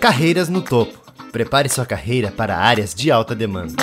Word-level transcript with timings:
Carreiras 0.00 0.48
no 0.48 0.62
topo. 0.62 0.98
Prepare 1.30 1.68
sua 1.68 1.84
carreira 1.84 2.32
para 2.32 2.56
áreas 2.56 2.94
de 2.94 3.10
alta 3.10 3.34
demanda. 3.34 3.74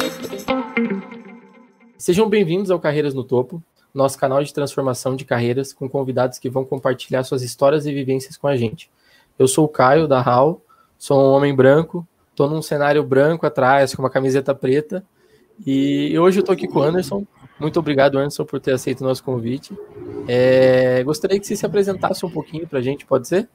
Sejam 1.96 2.28
bem-vindos 2.28 2.71
ao 2.71 2.79
Carreiras 2.79 3.13
no 3.13 3.24
Topo, 3.24 3.61
nosso 3.93 4.17
canal 4.17 4.43
de 4.43 4.51
transformação 4.51 5.16
de 5.16 5.24
carreiras 5.24 5.72
com 5.72 5.88
convidados 5.88 6.40
que 6.40 6.50
vão 6.50 6.66
compartilhar 6.66 7.24
suas 7.24 7.43
histórias 7.43 7.85
e 7.85 7.93
vivências 7.93 8.36
com 8.36 8.48
a 8.48 8.57
gente. 8.57 8.89
Eu 9.38 9.48
sou 9.48 9.66
o 9.66 9.70
Caio 9.70 10.07
da 10.07 10.20
HAL, 10.20 10.59
sou 10.98 11.21
um 11.21 11.34
homem 11.34 11.55
branco, 11.55 12.05
estou 12.31 12.49
num 12.49 12.63
cenário 12.63 13.04
branco 13.04 13.45
atrás 13.45 13.93
com 13.93 14.02
uma 14.02 14.09
camiseta 14.09 14.55
preta 14.55 15.05
e 15.63 16.18
hoje 16.18 16.39
eu 16.39 16.41
estou 16.41 16.54
aqui 16.54 16.68
com 16.68 16.79
o 16.79 16.84
Anderson. 16.84 17.27
Muito 17.59 17.79
obrigado, 17.79 18.18
Anderson, 18.18 18.43
por 18.43 18.59
ter 18.59 18.71
aceito 18.71 19.02
o 19.02 19.04
nosso 19.04 19.23
convite. 19.23 19.71
É, 20.27 21.04
gostaria 21.04 21.39
que 21.39 21.45
você 21.45 21.55
se 21.55 21.65
apresentasse 21.65 22.25
um 22.25 22.29
pouquinho 22.31 22.68
para 22.68 22.79
a 22.79 22.81
gente, 22.81 23.05
pode 23.05 23.27
ser? 23.27 23.47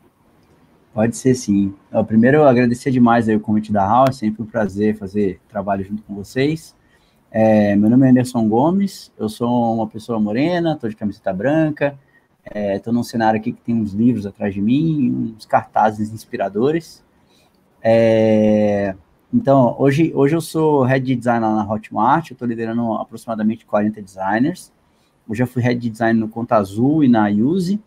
Pode 0.93 1.16
ser 1.16 1.34
sim. 1.34 1.74
Eu, 1.90 2.04
primeiro, 2.04 2.38
eu 2.38 2.45
agradecer 2.46 2.90
demais 2.90 3.27
aí 3.27 3.34
o 3.34 3.40
convite 3.40 3.72
da 3.72 3.82
House, 3.86 4.16
sempre 4.16 4.43
um 4.43 4.46
prazer 4.46 4.94
fazer 4.94 5.40
trabalho 5.49 5.82
junto 5.82 6.03
com 6.03 6.14
vocês. 6.14 6.76
É, 7.30 7.75
meu 7.76 7.89
nome 7.89 8.07
é 8.07 8.11
Anderson 8.11 8.46
Gomes, 8.46 9.11
eu 9.18 9.26
sou 9.26 9.75
uma 9.75 9.86
pessoa 9.86 10.21
morena, 10.21 10.75
estou 10.75 10.90
de 10.90 10.96
camiseta 10.96 11.32
branca, 11.32 11.99
estou 12.44 12.93
é, 12.93 12.94
num 12.94 13.02
cenário 13.02 13.40
aqui 13.40 13.52
que 13.52 13.63
tem 13.63 13.75
uns 13.75 13.94
livros 13.94 14.26
atrás 14.26 14.52
de 14.52 14.61
mim, 14.61 15.35
uns 15.35 15.46
cartazes 15.46 16.13
inspiradores. 16.13 17.02
É, 17.82 18.94
então, 19.32 19.74
hoje, 19.79 20.13
hoje 20.14 20.36
eu 20.36 20.43
sou 20.43 20.82
head 20.82 21.07
de 21.07 21.16
design 21.16 21.40
lá 21.40 21.54
na 21.57 21.72
Hotmart, 21.72 22.32
estou 22.32 22.46
liderando 22.46 22.93
aproximadamente 22.93 23.64
40 23.64 24.02
designers. 24.02 24.71
Eu 25.27 25.35
já 25.35 25.46
fui 25.46 25.63
head 25.63 25.80
de 25.80 25.88
design 25.88 26.21
no 26.21 26.29
Conta 26.29 26.57
Azul 26.57 27.02
e 27.02 27.08
na 27.08 27.29
Use. 27.30 27.80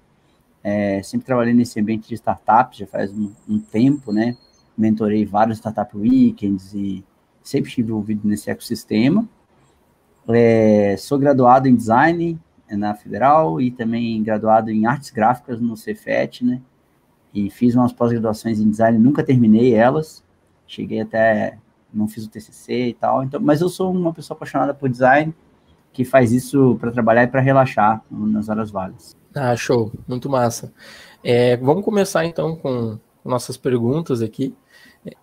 É, 0.67 0.99
sempre 1.03 1.27
trabalhei 1.27 1.53
nesse 1.53 1.79
ambiente 1.79 2.07
de 2.07 2.15
startups, 2.15 2.79
já 2.79 2.87
faz 2.87 3.11
um, 3.13 3.31
um, 3.47 3.59
tempo, 3.59 4.11
né? 4.11 4.35
Mentorei 4.75 5.23
vários 5.23 5.59
startup 5.59 5.95
weekends 5.95 6.73
e 6.73 7.05
sempre 7.43 7.69
estive 7.69 7.89
envolvido 7.89 8.27
nesse 8.27 8.49
ecossistema. 8.49 9.29
É, 10.27 10.95
sou 10.97 11.19
graduado 11.19 11.67
em 11.67 11.75
design 11.75 12.39
na 12.67 12.95
Federal 12.95 13.61
e 13.61 13.69
também 13.69 14.23
graduado 14.23 14.71
em 14.71 14.87
artes 14.87 15.11
gráficas 15.11 15.61
no 15.61 15.77
Cefet, 15.77 16.43
né? 16.43 16.59
E 17.31 17.51
fiz 17.51 17.75
umas 17.75 17.93
pós-graduações 17.93 18.59
em 18.59 18.67
design, 18.67 18.97
nunca 18.97 19.23
terminei 19.23 19.75
elas. 19.75 20.23
Cheguei 20.65 20.99
até, 20.99 21.59
não 21.93 22.07
fiz 22.07 22.25
o 22.25 22.29
TCC 22.29 22.87
e 22.87 22.93
tal. 22.95 23.23
Então, 23.23 23.39
mas 23.39 23.61
eu 23.61 23.69
sou 23.69 23.91
uma 23.91 24.11
pessoa 24.11 24.35
apaixonada 24.35 24.73
por 24.73 24.89
design 24.89 25.31
que 25.95 26.03
faz 26.03 26.33
isso 26.33 26.75
para 26.79 26.91
trabalhar 26.91 27.23
e 27.23 27.27
para 27.27 27.39
relaxar 27.39 28.03
nas 28.11 28.49
horas 28.49 28.69
vagas. 28.69 29.15
Ah, 29.33 29.55
show, 29.55 29.93
muito 30.05 30.29
massa. 30.29 30.73
É, 31.23 31.55
vamos 31.55 31.85
começar 31.85 32.25
então 32.25 32.57
com 32.57 32.99
nossas 33.23 33.55
perguntas 33.55 34.21
aqui. 34.21 34.53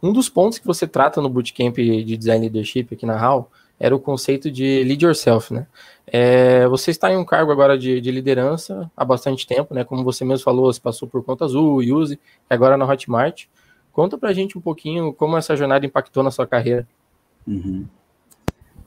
Um 0.03 0.15
dos 0.15 0.31
pontos 0.31 0.59
que 0.59 0.67
você 0.67 0.87
trata 0.87 1.21
no 1.21 1.29
Bootcamp 1.29 1.77
de 1.77 2.17
Design 2.17 2.47
Leadership 2.47 2.89
aqui 2.93 3.05
na 3.05 3.19
HAL 3.19 3.51
era 3.79 3.95
o 3.95 4.01
conceito 4.01 4.51
de 4.51 4.83
lead 4.85 5.05
yourself, 5.05 5.53
né? 5.53 5.67
É, 6.07 6.67
você 6.69 6.91
está 6.91 7.13
em 7.13 7.17
um 7.17 7.25
cargo 7.25 7.53
agora 7.53 7.77
de, 7.77 8.01
de, 8.01 8.11
liderança 8.11 8.91
há 8.97 9.05
bastante 9.05 9.47
tempo, 9.47 9.75
né? 9.75 9.85
Como 9.85 10.03
você 10.03 10.25
mesmo 10.25 10.45
falou, 10.45 10.73
você 10.73 10.81
passou 10.81 11.07
por 11.07 11.23
Conta 11.23 11.45
Azul, 11.45 11.79
Use, 11.79 12.19
agora 12.49 12.79
na 12.79 12.87
Hotmart. 12.87 13.45
Conta 13.93 14.17
pra 14.17 14.33
gente 14.33 14.57
um 14.57 14.61
pouquinho 14.61 15.13
como 15.13 15.37
essa 15.37 15.55
jornada 15.55 15.85
impactou 15.85 16.23
na 16.23 16.31
sua 16.31 16.47
carreira. 16.47 16.89
Uhum. 17.47 17.87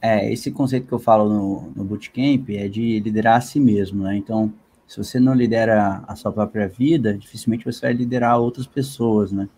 É, 0.08 0.31
esse 0.31 0.52
conceito 0.52 0.86
que 0.86 0.94
eu 0.94 1.00
falo 1.00 1.28
no, 1.28 1.72
no 1.75 1.84
Bootcamp 1.84 2.48
é 2.52 2.67
de 2.67 3.00
liderar 3.00 3.38
a 3.38 3.42
si 3.42 3.59
mesmo, 3.59 4.03
né? 4.03 4.16
Então, 4.16 4.53
se 4.86 5.00
você 5.00 5.20
não 5.20 5.34
lidera 5.34 6.03
a 6.08 6.16
sua 6.16 6.31
própria 6.31 6.67
vida, 6.67 7.17
dificilmente 7.17 7.66
você 7.66 7.81
vai 7.88 7.94
liderar 7.94 8.39
outras 8.39 8.67
pessoas, 8.67 9.31
né? 9.31 9.50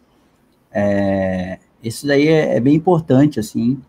É, 0.72 1.60
isso 1.84 2.08
daí 2.08 2.30
é, 2.30 2.56
é, 2.56 2.60
bem 2.62 2.76
importante, 2.76 3.42
assim, 3.42 3.82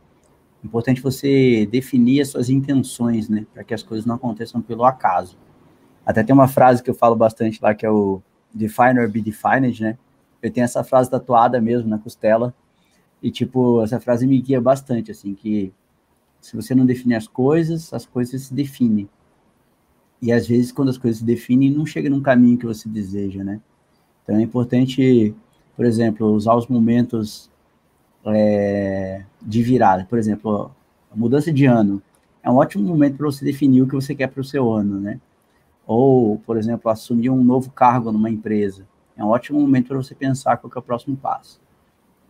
importante 0.65 1.01
você 1.01 1.65
definir 1.71 2.23
as 2.23 2.31
suas 2.31 2.51
intenções, 2.51 3.29
né? 3.29 3.47
Para 3.55 3.63
que 3.63 3.73
as 3.73 3.85
coisas 3.85 4.05
não 4.05 4.17
aconteçam 4.17 4.61
pelo 4.61 4.85
acaso. 4.85 5.39
Até 6.05 6.25
tem 6.25 6.35
uma 6.35 6.49
frase 6.49 6.83
que 6.83 6.91
eu 6.91 6.95
falo 6.95 7.15
bastante 7.15 7.61
lá, 7.63 7.73
que 7.73 7.87
é 7.87 7.91
o 7.91 8.21
define 8.53 8.99
or 8.99 9.09
be 9.09 9.23
defined, 9.23 9.81
né? 9.81 9.97
Eu 10.43 10.51
tenho 10.51 10.65
essa 10.65 10.83
frase 10.83 11.09
tatuada 11.09 11.61
mesmo 11.61 11.89
na 11.89 11.99
costela, 11.99 12.53
e, 13.23 13.31
tipo, 13.31 13.81
essa 13.81 14.01
frase 14.01 14.27
me 14.27 14.41
guia 14.41 14.61
bastante, 14.61 15.13
assim, 15.13 15.35
que 15.35 15.73
se 16.41 16.57
você 16.57 16.75
não 16.75 16.87
define 16.87 17.15
as 17.15 17.27
coisas, 17.27 17.93
as 17.93 18.07
coisas 18.07 18.43
se 18.43 18.55
definem. 18.55 19.09
E 20.21 20.33
às 20.33 20.47
vezes, 20.47 20.73
quando 20.73 20.89
as 20.89 20.99
coisas 20.99 21.19
se 21.19 21.25
definem, 21.25 21.71
não 21.71 21.87
chega 21.87 22.11
num 22.11 22.21
caminho 22.21 22.59
que 22.59 22.67
você 22.67 22.89
deseja, 22.89 23.45
né? 23.45 23.61
Então 24.23 24.37
é 24.37 24.43
importante, 24.43 25.35
por 25.77 25.85
exemplo, 25.85 26.27
usar 26.33 26.55
os 26.55 26.67
momentos 26.67 27.51
é, 28.25 29.25
de 29.41 29.63
virada. 29.63 30.05
Por 30.05 30.19
exemplo, 30.19 30.71
a 31.11 31.17
mudança 31.17 31.53
de 31.53 31.67
ano 31.67 32.03
é 32.43 32.51
um 32.51 32.57
ótimo 32.57 32.85
momento 32.85 33.17
para 33.17 33.27
você 33.27 33.45
definir 33.45 33.83
o 33.83 33.89
que 33.89 33.95
você 33.95 34.15
quer 34.15 34.29
para 34.29 34.41
o 34.41 34.45
seu 34.45 34.73
ano, 34.73 35.01
né? 35.01 35.21
Ou, 35.87 36.39
por 36.41 36.57
exemplo, 36.59 36.91
assumir 36.91 37.31
um 37.31 37.43
novo 37.43 37.71
cargo 37.71 38.13
numa 38.13 38.29
empresa. 38.29 38.87
É 39.17 39.25
um 39.25 39.29
ótimo 39.29 39.61
momento 39.61 39.89
para 39.89 39.97
você 39.97 40.15
pensar 40.15 40.59
qual 40.59 40.71
é 40.75 40.79
o 40.79 40.83
próximo 40.83 41.17
passo. 41.17 41.61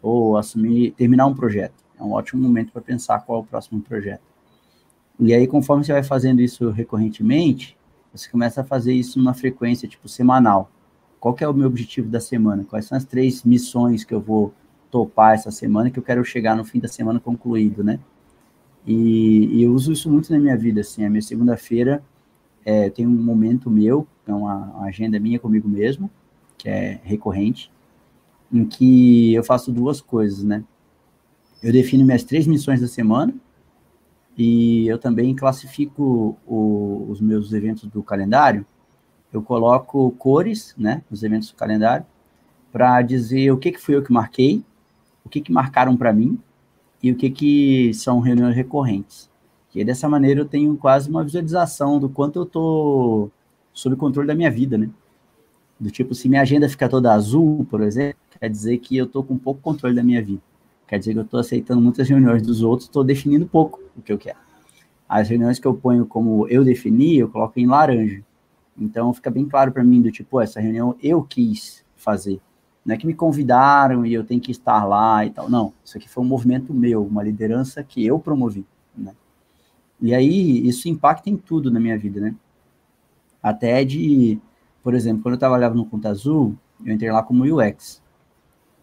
Ou 0.00 0.36
assumir, 0.36 0.92
terminar 0.92 1.26
um 1.26 1.34
projeto. 1.34 1.88
É 1.98 2.03
um 2.03 2.12
ótimo 2.12 2.42
momento 2.42 2.72
para 2.72 2.82
pensar 2.82 3.20
qual 3.20 3.41
é 3.41 3.42
o 3.42 3.47
próximo 3.47 3.81
projeto. 3.81 4.22
E 5.20 5.34
aí, 5.34 5.47
conforme 5.47 5.84
você 5.84 5.92
vai 5.92 6.03
fazendo 6.03 6.41
isso 6.41 6.70
recorrentemente, 6.70 7.76
você 8.12 8.31
começa 8.31 8.60
a 8.60 8.64
fazer 8.64 8.92
isso 8.92 9.19
numa 9.19 9.34
frequência, 9.34 9.88
tipo, 9.88 10.08
semanal. 10.08 10.70
Qual 11.19 11.37
é 11.41 11.48
o 11.48 11.54
meu 11.54 11.66
objetivo 11.66 12.08
da 12.08 12.20
semana? 12.20 12.64
Quais 12.64 12.84
são 12.84 12.97
as 12.97 13.04
três 13.04 13.42
missões 13.42 14.04
que 14.04 14.14
eu 14.14 14.20
vou 14.20 14.54
topar 14.91 15.34
essa 15.34 15.50
semana 15.50 15.91
que 15.91 15.98
eu 15.98 16.03
quero 16.03 16.25
chegar 16.25 16.56
no 16.56 16.64
fim 16.64 16.78
da 16.78 16.88
semana 16.88 17.19
concluído, 17.19 17.82
né? 17.82 17.98
E, 18.87 19.47
e 19.56 19.62
eu 19.62 19.72
uso 19.72 19.92
isso 19.92 20.10
muito 20.10 20.32
na 20.32 20.38
minha 20.38 20.56
vida, 20.56 20.81
assim. 20.81 21.04
A 21.04 21.10
minha 21.10 21.20
segunda-feira 21.20 22.03
é, 22.64 22.88
tem 22.88 23.06
um 23.06 23.10
momento 23.10 23.70
meu, 23.70 24.06
é 24.26 24.32
uma, 24.32 24.54
uma 24.54 24.87
agenda 24.87 25.19
minha 25.19 25.38
comigo 25.38 25.69
mesmo, 25.69 26.10
que 26.56 26.69
é 26.69 27.00
recorrente, 27.03 27.70
em 28.53 28.64
que 28.64 29.34
eu 29.34 29.42
faço 29.42 29.72
duas 29.72 30.00
coisas, 30.00 30.44
né? 30.44 30.64
Eu 31.62 31.72
defino 31.72 32.04
minhas 32.04 32.24
três 32.24 32.46
missões 32.46 32.80
da 32.80 32.86
semana, 32.86 33.34
e 34.36 34.86
eu 34.86 34.98
também 34.98 35.34
classifico 35.34 36.38
o, 36.46 37.06
os 37.10 37.20
meus 37.20 37.52
eventos 37.52 37.84
do 37.86 38.02
calendário. 38.02 38.64
Eu 39.32 39.42
coloco 39.42 40.12
cores, 40.12 40.74
né, 40.78 41.02
nos 41.10 41.24
eventos 41.24 41.50
do 41.50 41.56
calendário, 41.56 42.06
para 42.70 43.02
dizer 43.02 43.50
o 43.50 43.58
que, 43.58 43.72
que 43.72 43.80
fui 43.80 43.96
eu 43.96 44.02
que 44.02 44.12
marquei, 44.12 44.64
o 45.24 45.28
que, 45.28 45.41
que 45.41 45.50
marcaram 45.50 45.96
para 45.96 46.12
mim 46.12 46.38
e 47.02 47.10
o 47.10 47.16
que, 47.16 47.30
que 47.30 47.92
são 47.94 48.20
reuniões 48.20 48.54
recorrentes. 48.54 49.28
E 49.75 49.84
dessa 49.84 50.08
maneira 50.08 50.40
eu 50.40 50.44
tenho 50.44 50.76
quase 50.76 51.08
uma 51.08 51.22
visualização 51.22 51.98
do 51.98 52.08
quanto 52.08 52.40
eu 52.40 52.42
estou 52.44 53.30
sob 53.72 53.94
controle 53.96 54.26
da 54.26 54.34
minha 54.34 54.50
vida, 54.50 54.76
né? 54.76 54.90
Do 55.78 55.90
tipo, 55.90 56.14
se 56.14 56.28
minha 56.28 56.42
agenda 56.42 56.69
fica 56.69 56.88
toda 56.88 57.12
azul, 57.12 57.64
por 57.70 57.80
exemplo, 57.82 58.19
quer 58.40 58.48
dizer 58.50 58.78
que 58.78 58.96
eu 58.96 59.04
estou 59.04 59.22
com 59.22 59.38
pouco 59.38 59.60
controle 59.60 59.94
da 59.94 60.02
minha 60.02 60.22
vida. 60.22 60.42
Quer 60.88 60.99
dizer 60.99 61.12
que 61.12 61.19
eu 61.19 61.25
estou 61.25 61.38
aceitando 61.38 61.82
muitas 61.82 62.09
reuniões 62.09 62.43
dos 62.43 62.62
outros, 62.62 62.88
estou 62.88 63.04
definindo 63.04 63.47
pouco 63.47 63.81
o 63.94 64.00
que 64.00 64.10
eu 64.10 64.16
quero. 64.16 64.38
As 65.06 65.28
reuniões 65.28 65.59
que 65.59 65.66
eu 65.66 65.75
ponho 65.75 66.06
como 66.06 66.49
eu 66.49 66.65
defini, 66.65 67.19
eu 67.19 67.28
coloco 67.28 67.60
em 67.60 67.66
laranja. 67.66 68.22
Então 68.76 69.12
fica 69.12 69.31
bem 69.31 69.47
claro 69.47 69.71
para 69.71 69.84
mim 69.84 70.00
do 70.00 70.10
tipo, 70.10 70.41
essa 70.41 70.60
reunião 70.60 70.97
eu 71.03 71.22
quis 71.22 71.84
fazer. 71.94 72.41
Não 72.84 72.94
é 72.94 72.99
que 72.99 73.06
me 73.06 73.12
convidaram 73.12 74.06
e 74.06 74.15
eu 74.15 74.25
tenho 74.25 74.41
que 74.41 74.50
estar 74.50 74.84
lá 74.87 75.26
e 75.26 75.31
tal. 75.31 75.50
Não, 75.50 75.75
isso 75.84 75.99
aqui 75.99 76.09
foi 76.09 76.25
um 76.25 76.26
movimento 76.26 76.72
meu, 76.72 77.05
uma 77.05 77.22
liderança 77.22 77.84
que 77.84 78.05
eu 78.06 78.19
promovi. 78.19 78.65
Né? 78.97 79.12
E 80.00 80.15
aí 80.15 80.66
isso 80.66 80.88
impacta 80.88 81.28
em 81.28 81.37
tudo 81.37 81.70
na 81.70 81.78
minha 81.78 81.99
vida, 81.99 82.19
né? 82.19 82.34
Até 83.43 83.84
de, 83.84 84.41
por 84.82 84.94
exemplo, 84.94 85.22
quando 85.22 85.34
eu 85.34 85.38
trabalhava 85.38 85.75
no 85.75 85.84
Conta 85.84 86.09
Azul, 86.09 86.56
eu 86.84 86.94
entrei 86.94 87.12
lá 87.12 87.22
como 87.22 87.44
UX. 87.44 88.03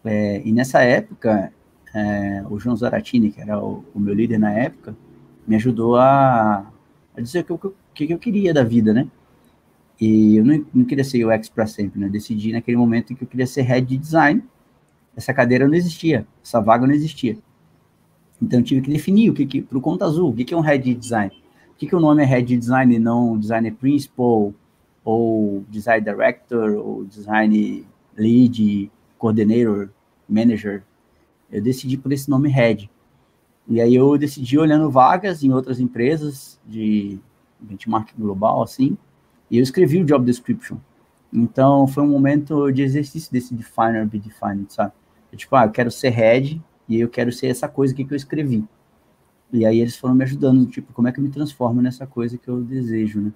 É, 0.04 0.40
e 0.44 0.52
nessa 0.52 0.82
época, 0.82 1.52
é, 1.96 2.44
o 2.50 2.58
João 2.58 2.76
Zaratini, 2.76 3.32
que 3.32 3.40
era 3.40 3.58
o, 3.58 3.82
o, 3.94 3.98
meu 3.98 4.12
líder 4.12 4.38
na 4.38 4.52
época, 4.52 4.94
me 5.46 5.56
ajudou 5.56 5.96
a, 5.96 6.70
a 7.16 7.20
dizer 7.22 7.40
o 7.48 7.56
que, 7.56 7.66
o 7.66 7.74
que, 7.94 8.12
eu 8.12 8.18
queria 8.18 8.52
da 8.52 8.62
vida, 8.62 8.92
né? 8.92 9.08
E 9.98 10.36
eu 10.36 10.44
não, 10.44 10.66
não 10.74 10.84
queria 10.84 11.02
ser 11.02 11.24
UX 11.24 11.48
para 11.48 11.66
sempre, 11.66 11.98
né? 11.98 12.10
Decidi 12.10 12.52
naquele 12.52 12.76
momento 12.76 13.14
que 13.14 13.24
eu 13.24 13.26
queria 13.26 13.46
ser 13.46 13.62
head 13.62 13.86
de 13.86 13.96
design. 13.96 14.44
Essa 15.16 15.32
cadeira 15.32 15.66
não 15.66 15.74
existia, 15.74 16.26
essa 16.44 16.60
vaga 16.60 16.86
não 16.86 16.92
existia. 16.92 17.38
Então 18.42 18.60
eu 18.60 18.64
tive 18.64 18.82
que 18.82 18.90
definir 18.90 19.30
o 19.30 19.34
que, 19.34 19.46
que 19.46 19.62
para 19.62 19.78
o 19.78 19.80
conta 19.80 20.04
azul, 20.04 20.28
o 20.30 20.34
que, 20.34 20.44
que 20.44 20.52
é 20.52 20.56
um 20.56 20.60
head 20.60 20.84
de 20.84 20.94
design. 20.94 21.32
O 21.70 21.78
que, 21.78 21.86
que 21.86 21.96
o 21.96 22.00
nome 22.00 22.22
é 22.22 22.26
head 22.26 22.46
de 22.46 22.58
design 22.58 22.94
e 22.94 22.98
não 22.98 23.38
designer 23.38 23.72
principal, 23.72 24.52
ou 25.02 25.64
design 25.70 26.04
director, 26.04 26.72
ou 26.72 27.06
design 27.06 27.86
lead, 28.18 28.90
coordinator, 29.16 29.88
manager, 30.28 30.82
eu 31.50 31.62
decidi 31.62 31.96
por 31.96 32.12
esse 32.12 32.28
nome 32.28 32.48
Red. 32.48 32.88
E 33.68 33.80
aí 33.80 33.94
eu 33.94 34.16
decidi 34.16 34.58
olhando 34.58 34.90
vagas 34.90 35.42
em 35.42 35.52
outras 35.52 35.80
empresas 35.80 36.60
de 36.64 37.18
benchmark 37.60 38.10
global, 38.16 38.62
assim, 38.62 38.96
e 39.50 39.58
eu 39.58 39.62
escrevi 39.62 40.00
o 40.00 40.04
job 40.04 40.24
description. 40.24 40.76
Então, 41.32 41.86
foi 41.86 42.02
um 42.02 42.08
momento 42.08 42.70
de 42.70 42.82
exercício 42.82 43.32
desse 43.32 43.54
definer, 43.54 44.06
be 44.06 44.18
defined, 44.18 44.72
sabe? 44.72 44.92
Eu, 45.32 45.38
tipo, 45.38 45.54
ah, 45.56 45.64
eu 45.64 45.70
quero 45.70 45.90
ser 45.90 46.10
head 46.10 46.62
e 46.88 47.00
eu 47.00 47.08
quero 47.08 47.32
ser 47.32 47.48
essa 47.48 47.68
coisa 47.68 47.92
aqui 47.92 48.04
que 48.04 48.12
eu 48.12 48.16
escrevi. 48.16 48.64
E 49.52 49.64
aí 49.64 49.80
eles 49.80 49.96
foram 49.96 50.14
me 50.14 50.24
ajudando, 50.24 50.66
tipo, 50.66 50.92
como 50.92 51.08
é 51.08 51.12
que 51.12 51.18
eu 51.18 51.24
me 51.24 51.30
transformo 51.30 51.82
nessa 51.82 52.06
coisa 52.06 52.38
que 52.38 52.48
eu 52.48 52.62
desejo, 52.62 53.20
né? 53.20 53.32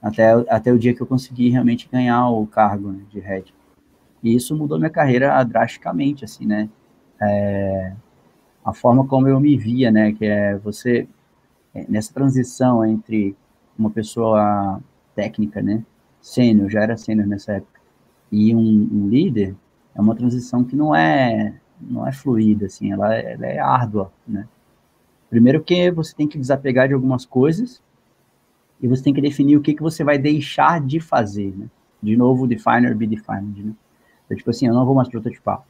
Até, 0.00 0.32
até 0.48 0.72
o 0.72 0.78
dia 0.78 0.94
que 0.94 1.00
eu 1.00 1.06
consegui 1.06 1.48
realmente 1.48 1.88
ganhar 1.90 2.28
o 2.28 2.46
cargo 2.46 2.90
né, 2.90 3.04
de 3.10 3.20
head. 3.20 3.54
E 4.22 4.34
isso 4.34 4.56
mudou 4.56 4.78
minha 4.78 4.90
carreira 4.90 5.42
drasticamente, 5.44 6.24
assim, 6.24 6.46
né? 6.46 6.68
É, 7.22 7.92
a 8.64 8.72
forma 8.72 9.06
como 9.06 9.28
eu 9.28 9.40
me 9.40 9.56
via, 9.56 9.90
né? 9.90 10.12
Que 10.12 10.26
é 10.26 10.56
você, 10.56 11.08
é, 11.74 11.84
nessa 11.88 12.12
transição 12.12 12.84
entre 12.84 13.36
uma 13.78 13.90
pessoa 13.90 14.80
técnica, 15.14 15.62
né? 15.62 15.84
Sênior, 16.20 16.70
já 16.70 16.82
era 16.82 16.96
sênior 16.96 17.26
nessa 17.26 17.54
época, 17.54 17.80
e 18.30 18.54
um, 18.54 18.60
um, 18.60 19.08
líder, 19.08 19.56
é 19.94 20.00
uma 20.00 20.14
transição 20.14 20.64
que 20.64 20.76
não 20.76 20.94
é 20.94 21.54
não 21.80 22.06
é 22.06 22.12
fluida, 22.12 22.66
assim, 22.66 22.92
ela, 22.92 23.12
ela 23.12 23.44
é 23.46 23.58
árdua, 23.58 24.12
né? 24.26 24.46
Primeiro 25.28 25.62
que 25.62 25.90
você 25.90 26.14
tem 26.14 26.28
que 26.28 26.38
desapegar 26.38 26.86
de 26.86 26.94
algumas 26.94 27.24
coisas 27.24 27.82
e 28.80 28.86
você 28.86 29.02
tem 29.02 29.12
que 29.12 29.20
definir 29.20 29.56
o 29.56 29.60
que, 29.60 29.74
que 29.74 29.82
você 29.82 30.04
vai 30.04 30.16
deixar 30.18 30.80
de 30.80 31.00
fazer, 31.00 31.52
né? 31.56 31.66
De 32.00 32.16
novo, 32.16 32.46
definer, 32.46 32.94
be 32.94 33.06
defined, 33.06 33.64
né? 33.64 33.72
Então, 34.24 34.36
tipo 34.36 34.50
assim, 34.50 34.66
eu 34.66 34.74
não 34.74 34.86
vou 34.86 34.94
mais 34.94 35.08
prototipar, 35.08 35.64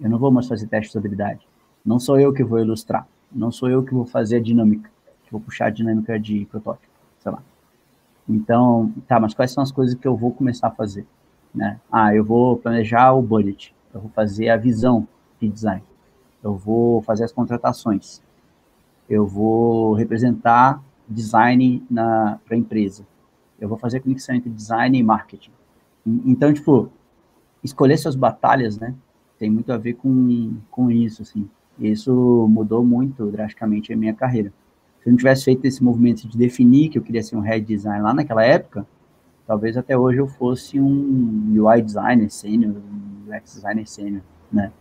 eu 0.00 0.10
não 0.10 0.18
vou 0.18 0.30
mais 0.30 0.46
fazer 0.46 0.66
teste 0.66 0.92
de 0.92 0.98
habilidade, 0.98 1.46
não 1.84 1.98
sou 1.98 2.18
eu 2.18 2.32
que 2.32 2.42
vou 2.42 2.58
ilustrar, 2.58 3.06
não 3.32 3.50
sou 3.50 3.68
eu 3.68 3.82
que 3.82 3.92
vou 3.92 4.04
fazer 4.04 4.36
a 4.36 4.40
dinâmica, 4.40 4.90
que 5.24 5.32
vou 5.32 5.40
puxar 5.40 5.66
a 5.66 5.70
dinâmica 5.70 6.18
de 6.18 6.46
protótipo, 6.46 6.92
sei 7.18 7.32
lá. 7.32 7.42
Então, 8.28 8.92
tá, 9.06 9.20
mas 9.20 9.34
quais 9.34 9.52
são 9.52 9.62
as 9.62 9.70
coisas 9.70 9.94
que 9.94 10.06
eu 10.06 10.16
vou 10.16 10.32
começar 10.32 10.68
a 10.68 10.70
fazer? 10.70 11.06
Né? 11.54 11.78
Ah, 11.90 12.14
eu 12.14 12.24
vou 12.24 12.56
planejar 12.56 13.12
o 13.12 13.22
budget, 13.22 13.74
eu 13.92 14.00
vou 14.00 14.10
fazer 14.10 14.48
a 14.48 14.56
visão 14.56 15.06
de 15.40 15.48
design, 15.48 15.84
eu 16.42 16.56
vou 16.56 17.02
fazer 17.02 17.24
as 17.24 17.32
contratações, 17.32 18.22
eu 19.08 19.26
vou 19.26 19.92
representar 19.92 20.82
design 21.08 21.84
para 21.92 22.38
a 22.50 22.56
empresa, 22.56 23.06
eu 23.60 23.68
vou 23.68 23.78
fazer 23.78 24.00
conexão 24.00 24.34
entre 24.34 24.50
design 24.50 24.98
e 24.98 25.02
marketing. 25.02 25.52
Então, 26.06 26.52
tipo, 26.52 26.90
escolher 27.62 27.96
suas 27.98 28.16
batalhas, 28.16 28.78
né, 28.78 28.94
tem 29.44 29.50
muito 29.50 29.70
a 29.72 29.76
ver 29.76 29.94
com, 29.94 30.56
com 30.70 30.90
isso, 30.90 31.22
assim. 31.22 31.48
Isso 31.78 32.12
mudou 32.48 32.84
muito 32.84 33.30
drasticamente 33.30 33.92
a 33.92 33.96
minha 33.96 34.14
carreira 34.14 34.52
se 35.04 35.10
eu 35.10 35.12
não 35.12 35.18
tivesse 35.18 35.44
feito 35.44 35.66
esse 35.66 35.84
movimento 35.84 36.26
de 36.26 36.38
definir 36.38 36.88
que 36.88 36.96
eu 36.96 37.02
queria 37.02 37.22
ser 37.22 37.36
um 37.36 37.40
head 37.40 37.62
design 37.62 38.02
lá 38.02 38.14
naquela 38.14 38.42
época, 38.42 38.86
talvez 39.46 39.76
até 39.76 39.96
hoje 39.96 40.18
eu 40.18 40.26
fosse 40.26 40.80
um 40.80 41.54
UI 41.58 41.82
designer 41.82 42.30
sênior, 42.30 42.72
um 42.74 43.30
UX 43.30 43.54
designer 43.56 43.86
sênior, 43.86 44.22
né? 44.50 44.72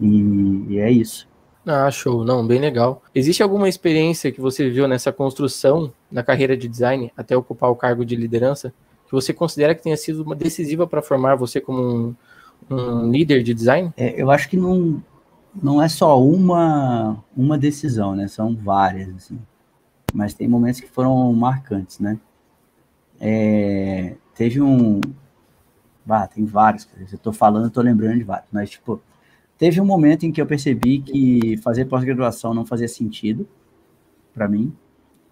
E, 0.00 0.64
e, 0.70 0.78
é 0.78 0.90
isso. 0.90 1.28
Ah, 1.66 1.90
show. 1.90 2.24
Não, 2.24 2.46
bem 2.46 2.58
legal. 2.58 3.02
Existe 3.14 3.42
alguma 3.42 3.68
experiência 3.68 4.32
que 4.32 4.40
você 4.40 4.70
viu 4.70 4.88
nessa 4.88 5.12
construção 5.12 5.92
na 6.10 6.22
carreira 6.22 6.56
de 6.56 6.66
design 6.66 7.12
até 7.14 7.36
ocupar 7.36 7.70
o 7.70 7.76
cargo 7.76 8.06
de 8.06 8.16
liderança 8.16 8.72
que 9.04 9.12
você 9.12 9.34
considera 9.34 9.74
que 9.74 9.82
tenha 9.82 9.98
sido 9.98 10.22
uma 10.22 10.34
decisiva 10.34 10.86
para 10.86 11.02
formar 11.02 11.34
você 11.34 11.60
como 11.60 11.82
um, 11.82 12.14
um 12.70 13.10
líder 13.10 13.42
de 13.42 13.52
design? 13.52 13.92
É, 13.96 14.20
eu 14.20 14.30
acho 14.30 14.48
que 14.48 14.56
não, 14.56 15.02
não 15.62 15.82
é 15.82 15.88
só 15.88 16.22
uma, 16.22 17.22
uma 17.36 17.58
decisão, 17.58 18.14
né? 18.14 18.28
São 18.28 18.54
várias, 18.54 19.08
assim. 19.14 19.38
Mas 20.12 20.34
tem 20.34 20.48
momentos 20.48 20.80
que 20.80 20.88
foram 20.88 21.32
marcantes, 21.32 21.98
né? 21.98 22.18
É, 23.20 24.16
teve 24.34 24.60
um... 24.60 25.00
Tem 26.34 26.44
vários. 26.44 26.88
Eu 27.12 27.18
tô 27.18 27.32
falando, 27.32 27.70
tô 27.70 27.80
lembrando 27.80 28.18
de 28.18 28.24
vários. 28.24 28.48
Mas, 28.50 28.70
tipo, 28.70 29.00
teve 29.56 29.80
um 29.80 29.84
momento 29.84 30.24
em 30.24 30.32
que 30.32 30.40
eu 30.40 30.46
percebi 30.46 31.00
que 31.00 31.56
fazer 31.58 31.84
pós-graduação 31.84 32.52
não 32.52 32.66
fazia 32.66 32.88
sentido 32.88 33.46
para 34.34 34.48
mim. 34.48 34.72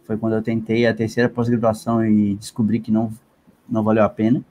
Foi 0.05 0.17
quando 0.17 0.35
eu 0.35 0.43
tentei 0.43 0.87
a 0.87 0.95
terceira 0.95 1.29
pós-graduação 1.29 2.05
e 2.05 2.37
descobri 2.37 2.79
que 2.79 2.93
não, 2.93 3.13
não 3.69 3.83
valeu 3.83 4.05
a 4.05 4.09
pena. 4.09 4.45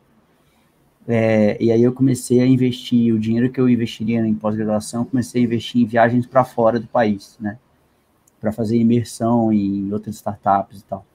É, 1.07 1.61
e 1.63 1.71
aí 1.71 1.81
eu 1.81 1.93
comecei 1.93 2.41
a 2.41 2.45
investir 2.45 3.13
o 3.13 3.19
dinheiro 3.19 3.49
que 3.49 3.61
eu 3.61 3.69
investiria 3.69 4.19
em 4.19 4.33
pós-graduação, 4.33 5.05
comecei 5.05 5.41
a 5.41 5.45
investir 5.45 5.81
em 5.81 5.85
viagens 5.85 6.25
para 6.25 6.43
fora 6.43 6.79
do 6.81 6.87
país, 6.87 7.37
né? 7.39 7.57
Para 8.41 8.51
fazer 8.51 8.77
imersão 8.77 9.53
em 9.53 9.91
outras 9.93 10.15
startups 10.15 10.81
e 10.81 10.83
tal. 10.83 11.05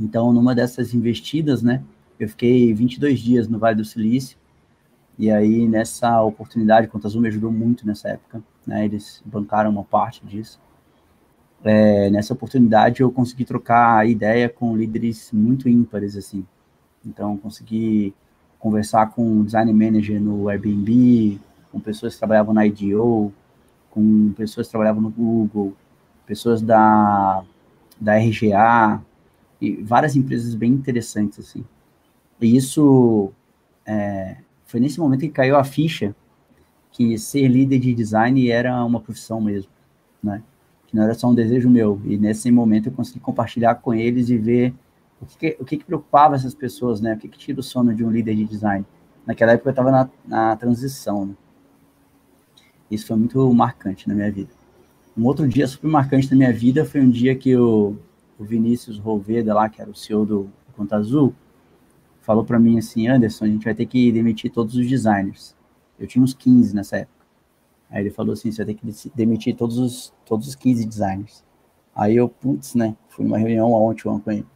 Então, 0.00 0.32
numa 0.32 0.54
dessas 0.54 0.94
investidas, 0.94 1.62
né? 1.62 1.82
Eu 2.18 2.28
fiquei 2.30 2.72
22 2.72 3.20
dias 3.20 3.46
no 3.46 3.58
Vale 3.58 3.76
do 3.76 3.84
Silício. 3.84 4.38
E 5.18 5.30
aí, 5.30 5.68
nessa 5.68 6.22
oportunidade, 6.22 6.86
o 6.86 6.90
Conta 6.90 7.08
Azul 7.08 7.20
me 7.20 7.28
ajudou 7.28 7.52
muito 7.52 7.86
nessa 7.86 8.08
época, 8.08 8.42
né? 8.66 8.86
Eles 8.86 9.22
bancaram 9.26 9.70
uma 9.70 9.84
parte 9.84 10.24
disso. 10.24 10.58
É, 11.62 12.08
nessa 12.08 12.32
oportunidade, 12.32 13.02
eu 13.02 13.10
consegui 13.12 13.44
trocar 13.44 14.08
ideia 14.08 14.48
com 14.48 14.76
líderes 14.76 15.30
muito 15.32 15.68
ímpares, 15.68 16.16
assim. 16.16 16.46
Então, 17.04 17.36
consegui 17.36 18.14
conversar 18.58 19.10
com 19.10 19.44
design 19.44 19.72
manager 19.72 20.20
no 20.20 20.48
Airbnb, 20.48 21.40
com 21.70 21.80
pessoas 21.80 22.14
que 22.14 22.18
trabalhavam 22.18 22.54
na 22.54 22.66
IDO, 22.66 23.32
com 23.90 24.32
pessoas 24.36 24.66
que 24.66 24.70
trabalhavam 24.72 25.02
no 25.02 25.10
Google, 25.10 25.74
pessoas 26.26 26.60
da, 26.60 27.42
da 28.00 28.16
RGA, 28.16 29.00
e 29.60 29.82
várias 29.82 30.14
empresas 30.16 30.54
bem 30.54 30.72
interessantes, 30.72 31.38
assim. 31.38 31.64
E 32.40 32.56
isso 32.56 33.32
é, 33.84 34.36
foi 34.64 34.80
nesse 34.80 35.00
momento 35.00 35.20
que 35.20 35.28
caiu 35.28 35.56
a 35.56 35.64
ficha 35.64 36.14
que 36.92 37.18
ser 37.18 37.48
líder 37.48 37.78
de 37.78 37.94
design 37.94 38.48
era 38.48 38.84
uma 38.84 39.00
profissão 39.00 39.40
mesmo, 39.40 39.70
né? 40.22 40.42
Que 40.86 40.96
não 40.96 41.02
era 41.02 41.14
só 41.14 41.28
um 41.28 41.34
desejo 41.34 41.68
meu. 41.68 42.00
E 42.04 42.16
nesse 42.16 42.50
momento 42.50 42.86
eu 42.88 42.92
consegui 42.92 43.20
compartilhar 43.20 43.74
com 43.76 43.92
eles 43.92 44.30
e 44.30 44.38
ver 44.38 44.74
o 45.20 45.26
que, 45.26 45.56
o 45.60 45.64
que, 45.64 45.76
que 45.76 45.84
preocupava 45.84 46.34
essas 46.34 46.54
pessoas, 46.54 47.00
né? 47.00 47.14
O 47.14 47.18
que, 47.18 47.28
que 47.28 47.38
tira 47.38 47.60
o 47.60 47.62
sono 47.62 47.94
de 47.94 48.04
um 48.04 48.10
líder 48.10 48.36
de 48.36 48.44
design? 48.44 48.84
Naquela 49.26 49.52
época 49.52 49.68
eu 49.68 49.72
estava 49.72 49.90
na, 49.90 50.10
na 50.24 50.56
transição, 50.56 51.26
né? 51.26 51.34
Isso 52.90 53.06
foi 53.06 53.16
muito 53.16 53.52
marcante 53.52 54.08
na 54.08 54.14
minha 54.14 54.30
vida. 54.30 54.50
Um 55.16 55.26
outro 55.26 55.46
dia 55.46 55.66
super 55.66 55.88
marcante 55.88 56.30
na 56.30 56.36
minha 56.36 56.52
vida 56.52 56.84
foi 56.84 57.00
um 57.00 57.10
dia 57.10 57.34
que 57.34 57.54
o, 57.56 57.96
o 58.38 58.44
Vinícius 58.44 58.98
Roveda, 58.98 59.52
lá, 59.52 59.68
que 59.68 59.82
era 59.82 59.90
o 59.90 59.94
CEO 59.94 60.24
do 60.24 60.50
Conta 60.76 60.96
Azul, 60.96 61.34
falou 62.22 62.44
para 62.44 62.58
mim 62.58 62.78
assim, 62.78 63.08
Anderson, 63.08 63.44
a 63.44 63.48
gente 63.48 63.64
vai 63.64 63.74
ter 63.74 63.86
que 63.86 64.12
demitir 64.12 64.50
todos 64.50 64.76
os 64.76 64.86
designers. 64.86 65.56
Eu 65.98 66.06
tinha 66.06 66.22
uns 66.22 66.32
15 66.32 66.74
nessa 66.74 66.98
época. 66.98 67.26
Aí 67.90 68.02
ele 68.02 68.10
falou 68.10 68.32
assim, 68.32 68.52
você 68.52 68.64
vai 68.64 68.74
ter 68.74 68.80
que 68.80 69.10
demitir 69.14 69.56
todos 69.56 69.78
os, 69.78 70.14
todos 70.24 70.46
os 70.46 70.54
15 70.54 70.86
designers. 70.86 71.44
Aí 71.94 72.16
eu, 72.16 72.28
putz, 72.28 72.74
né, 72.74 72.94
fui 73.08 73.24
numa 73.24 73.38
reunião 73.38 73.72
ontem 73.72 74.04
com 74.04 74.30
ele. 74.30 74.46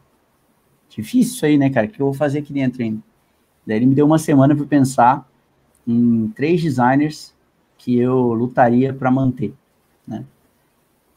Difícil 0.95 1.33
isso 1.33 1.45
aí, 1.45 1.57
né, 1.57 1.69
cara? 1.69 1.87
O 1.87 1.89
que 1.89 1.99
eu 1.99 2.05
vou 2.05 2.13
fazer 2.13 2.39
aqui 2.39 2.53
dentro 2.53 2.81
ainda? 2.81 3.01
Daí 3.65 3.77
ele 3.77 3.85
me 3.85 3.95
deu 3.95 4.05
uma 4.05 4.19
semana 4.19 4.55
para 4.55 4.65
pensar 4.65 5.27
em 5.87 6.27
três 6.35 6.61
designers 6.61 7.33
que 7.77 7.97
eu 7.97 8.33
lutaria 8.33 8.93
para 8.93 9.09
manter, 9.09 9.53
né? 10.07 10.23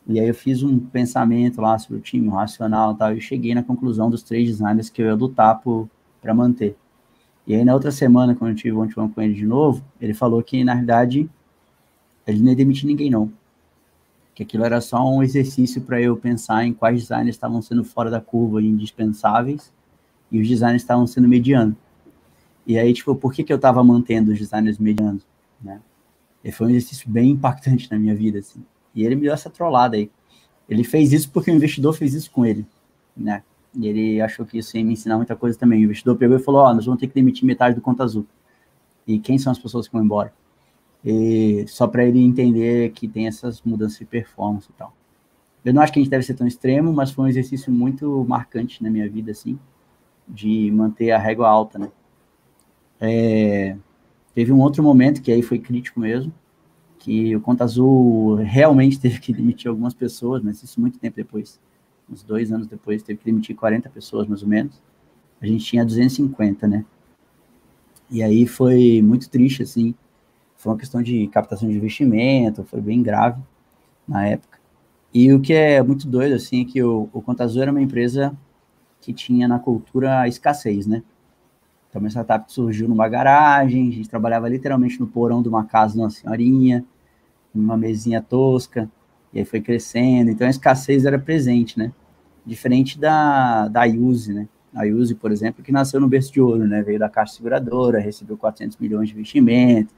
E 0.09 0.21
aí 0.21 0.29
eu 0.29 0.35
fiz 0.35 0.63
um 0.63 0.79
pensamento 0.79 1.61
lá 1.61 1.79
sobre 1.79 1.99
o 1.99 2.01
time, 2.01 2.29
racional 2.29 2.93
e 2.93 2.97
tal, 2.97 3.17
e 3.17 3.21
cheguei 3.21 3.55
na 3.55 3.63
conclusão 3.63 4.09
dos 4.09 4.23
três 4.23 4.49
designers 4.49 4.89
que 4.89 5.03
eu 5.03 5.07
ia 5.07 5.15
lutar 5.15 5.61
para 6.23 6.35
manter. 6.35 6.77
E 7.47 7.55
aí 7.55 7.65
na 7.65 7.75
outra 7.75 7.91
semana, 7.91 8.35
quando 8.35 8.53
eu 8.53 8.57
tive 8.57 8.77
um 8.77 9.09
com 9.09 9.21
ele 9.21 9.35
de 9.35 9.45
novo, 9.45 9.85
ele 10.01 10.15
falou 10.15 10.43
que, 10.43 10.63
na 10.65 10.77
verdade, 10.77 11.29
ele 12.27 12.41
não 12.41 12.51
ia 12.51 12.57
demitir 12.57 12.87
ninguém, 12.87 13.11
não 13.11 13.31
que 14.37 14.43
aquilo 14.43 14.67
era 14.67 14.83
só 14.83 15.03
um 15.03 15.23
exercício 15.23 15.81
para 15.81 15.99
eu 15.99 16.15
pensar 16.15 16.67
em 16.67 16.75
quais 16.75 17.01
designers 17.01 17.35
estavam 17.35 17.63
sendo 17.63 17.83
fora 17.83 18.11
da 18.11 18.21
curva 18.21 18.61
e 18.61 18.67
indispensáveis 18.67 19.73
e 20.31 20.39
os 20.39 20.47
designers 20.47 20.83
estavam 20.83 21.07
sendo 21.07 21.27
medianos. 21.27 21.75
E 22.67 22.79
aí, 22.79 22.93
tipo, 22.93 23.15
por 23.15 23.33
que, 23.33 23.43
que 23.43 23.51
eu 23.51 23.57
estava 23.57 23.83
mantendo 23.83 24.31
os 24.31 24.39
designers 24.39 24.79
medianos, 24.79 25.27
né? 25.59 25.81
E 26.45 26.53
foi 26.53 26.67
um 26.67 26.71
exercício 26.71 27.09
bem 27.09 27.31
impactante 27.31 27.91
na 27.91 27.99
minha 27.99 28.15
vida, 28.15 28.39
assim. 28.41 28.63
E 28.95 29.07
ele 29.07 29.15
me 29.15 29.23
deu 29.23 29.33
essa 29.33 29.49
trollada 29.49 29.97
aí. 29.97 30.11
Ele 30.69 30.85
fez 30.85 31.15
isso 31.15 31.31
porque 31.31 31.51
o 31.51 31.55
investidor 31.55 31.95
fez 31.95 32.13
isso 32.13 32.31
com 32.31 32.45
ele, 32.45 32.67
né? 33.17 33.43
E 33.75 33.89
ele 33.89 34.21
achou 34.21 34.45
que 34.45 34.59
isso 34.59 34.77
ia 34.77 34.85
me 34.85 34.93
ensinar 34.93 35.17
muita 35.17 35.35
coisa 35.35 35.59
também. 35.59 35.81
O 35.81 35.85
investidor 35.85 36.15
pegou 36.17 36.37
e 36.37 36.41
falou, 36.41 36.61
ó, 36.61 36.71
oh, 36.71 36.75
nós 36.75 36.85
vamos 36.85 37.01
ter 37.01 37.07
que 37.07 37.15
demitir 37.15 37.47
metade 37.47 37.75
do 37.75 37.81
conta 37.81 38.05
azul. 38.05 38.27
E 39.07 39.19
quem 39.19 39.39
são 39.39 39.51
as 39.51 39.59
pessoas 39.59 39.87
que 39.87 39.95
vão 39.95 40.05
embora? 40.05 40.31
E 41.09 41.65
só 41.69 41.87
para 41.87 42.05
ele 42.05 42.21
entender 42.21 42.91
que 42.91 43.07
tem 43.07 43.29
essas 43.29 43.63
mudanças 43.63 43.97
de 43.97 44.05
performance 44.05 44.69
e 44.69 44.73
tal. 44.73 44.93
Eu 45.65 45.73
não 45.73 45.81
acho 45.81 45.93
que 45.93 46.01
a 46.01 46.03
gente 46.03 46.11
deve 46.11 46.25
ser 46.25 46.35
tão 46.35 46.49
extremo, 46.49 46.93
mas 46.93 47.13
foi 47.13 47.27
um 47.27 47.29
exercício 47.29 47.73
muito 47.73 48.25
marcante 48.29 48.83
na 48.83 48.91
minha 48.91 49.09
vida, 49.09 49.31
assim, 49.31 49.57
de 50.27 50.69
manter 50.73 51.13
a 51.13 51.19
régua 51.19 51.49
alta, 51.49 51.79
né? 51.79 51.93
É, 53.01 53.77
teve 54.35 54.53
um 54.53 54.61
outro 54.61 54.83
momento 54.83 55.23
que 55.23 55.31
aí 55.31 55.43
foi 55.43 55.61
crítico 55.61 56.01
mesmo, 56.01 56.33
que 56.99 57.37
o 57.37 57.41
Conta 57.41 57.63
Azul 57.63 58.35
realmente 58.37 58.99
teve 59.01 59.21
que 59.21 59.33
demitir 59.33 59.69
algumas 59.69 59.95
pessoas, 59.95 60.43
mas 60.43 60.61
isso 60.61 60.81
muito 60.81 60.99
tempo 60.99 61.15
depois, 61.15 61.61
uns 62.11 62.25
dois 62.25 62.51
anos 62.51 62.67
depois, 62.67 63.01
teve 63.01 63.21
que 63.21 63.27
demitir 63.27 63.55
40 63.55 63.89
pessoas, 63.91 64.27
mais 64.27 64.43
ou 64.43 64.49
menos. 64.49 64.83
A 65.41 65.47
gente 65.47 65.65
tinha 65.65 65.85
250, 65.85 66.67
né? 66.67 66.85
E 68.11 68.25
aí 68.25 68.47
foi 68.47 69.01
muito 69.03 69.29
triste, 69.29 69.63
assim, 69.63 69.95
foi 70.57 70.73
uma 70.73 70.79
questão 70.79 71.03
de 71.03 71.27
captação 71.29 71.69
de 71.69 71.77
investimento, 71.77 72.65
foi 72.65 72.81
bem 72.81 73.03
grave 73.03 73.41
na 74.07 74.27
época. 74.27 74.59
E 75.13 75.33
o 75.33 75.41
que 75.41 75.53
é 75.53 75.83
muito 75.83 76.07
doido, 76.07 76.35
assim, 76.35 76.63
é 76.63 76.65
que 76.65 76.83
o, 76.83 77.09
o 77.13 77.25
era 77.61 77.71
uma 77.71 77.81
empresa 77.81 78.37
que 79.01 79.13
tinha 79.13 79.47
na 79.47 79.59
cultura 79.59 80.21
a 80.21 80.29
escassez, 80.29 80.87
né? 80.87 81.03
Então, 81.89 82.01
uma 82.01 82.09
startup 82.09 82.53
surgiu 82.53 82.89
numa 82.89 83.09
garagem, 83.09 83.89
a 83.89 83.93
gente 83.93 84.09
trabalhava 84.09 84.49
literalmente 84.49 85.01
no 85.01 85.07
porão 85.07 85.43
de 85.43 85.49
uma 85.49 85.65
casa 85.65 85.95
de 85.95 86.01
uma 86.01 86.11
senhorinha, 86.11 86.85
numa 87.55 87.77
mesinha 87.77 88.21
tosca, 88.21 88.91
e 89.33 89.39
aí 89.39 89.45
foi 89.45 89.61
crescendo. 89.61 90.31
Então, 90.31 90.47
a 90.47 90.51
escassez 90.51 91.05
era 91.05 91.19
presente, 91.19 91.79
né? 91.79 91.93
Diferente 92.45 92.99
da, 92.99 93.69
da 93.69 93.87
Use, 93.87 94.35
né? 94.35 94.49
A 94.75 94.85
Use, 94.85 95.15
por 95.15 95.33
exemplo, 95.33 95.65
que 95.65 95.73
nasceu 95.73 96.01
no 96.01 96.09
berço 96.09 96.33
de 96.33 96.41
ouro, 96.41 96.67
né? 96.67 96.83
Veio 96.83 96.99
da 96.99 97.09
Caixa 97.09 97.35
Seguradora, 97.35 97.99
recebeu 97.99 98.37
400 98.37 98.77
milhões 98.77 99.09
de 99.09 99.15
investimento, 99.15 99.95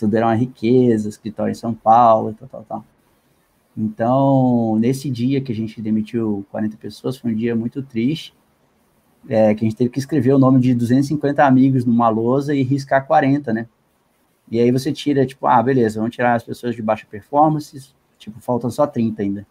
tudo 0.00 0.16
uma 0.18 0.34
riqueza, 0.34 1.08
escritório 1.08 1.52
em 1.52 1.54
São 1.54 1.74
Paulo, 1.74 2.34
tal, 2.38 2.48
tal, 2.48 2.64
tal. 2.64 2.84
Então, 3.76 4.76
nesse 4.78 5.08
dia 5.08 5.40
que 5.40 5.52
a 5.52 5.54
gente 5.54 5.80
demitiu 5.80 6.44
40 6.50 6.76
pessoas, 6.76 7.16
foi 7.16 7.32
um 7.32 7.34
dia 7.34 7.54
muito 7.54 7.82
triste, 7.82 8.34
é, 9.28 9.54
que 9.54 9.64
a 9.64 9.68
gente 9.68 9.76
teve 9.76 9.90
que 9.90 9.98
escrever 9.98 10.32
o 10.32 10.38
nome 10.38 10.60
de 10.60 10.74
250 10.74 11.44
amigos 11.44 11.84
numa 11.84 12.08
lousa 12.08 12.54
e 12.54 12.62
riscar 12.62 13.06
40, 13.06 13.52
né? 13.52 13.66
E 14.50 14.58
aí 14.58 14.70
você 14.72 14.92
tira, 14.92 15.24
tipo, 15.24 15.46
ah, 15.46 15.62
beleza, 15.62 16.00
vamos 16.00 16.14
tirar 16.14 16.34
as 16.34 16.42
pessoas 16.42 16.74
de 16.74 16.82
baixa 16.82 17.06
performance, 17.08 17.94
tipo, 18.18 18.40
faltam 18.40 18.70
só 18.70 18.86
30 18.86 19.22
ainda. 19.22 19.46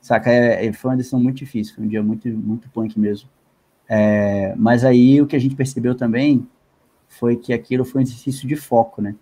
Saca? 0.00 0.30
É, 0.30 0.66
é, 0.66 0.72
foi 0.72 0.90
uma 0.90 0.96
decisão 0.96 1.20
muito 1.20 1.36
difícil, 1.36 1.74
foi 1.74 1.84
um 1.84 1.88
dia 1.88 2.02
muito, 2.02 2.28
muito 2.28 2.68
punk 2.70 2.98
mesmo. 2.98 3.28
É, 3.88 4.54
mas 4.56 4.84
aí 4.84 5.20
o 5.22 5.26
que 5.26 5.36
a 5.36 5.38
gente 5.38 5.54
percebeu 5.54 5.94
também 5.94 6.46
foi 7.08 7.36
que 7.36 7.52
aquilo 7.52 7.84
foi 7.84 8.00
um 8.00 8.04
exercício 8.04 8.46
de 8.46 8.56
foco, 8.56 9.00
né? 9.00 9.14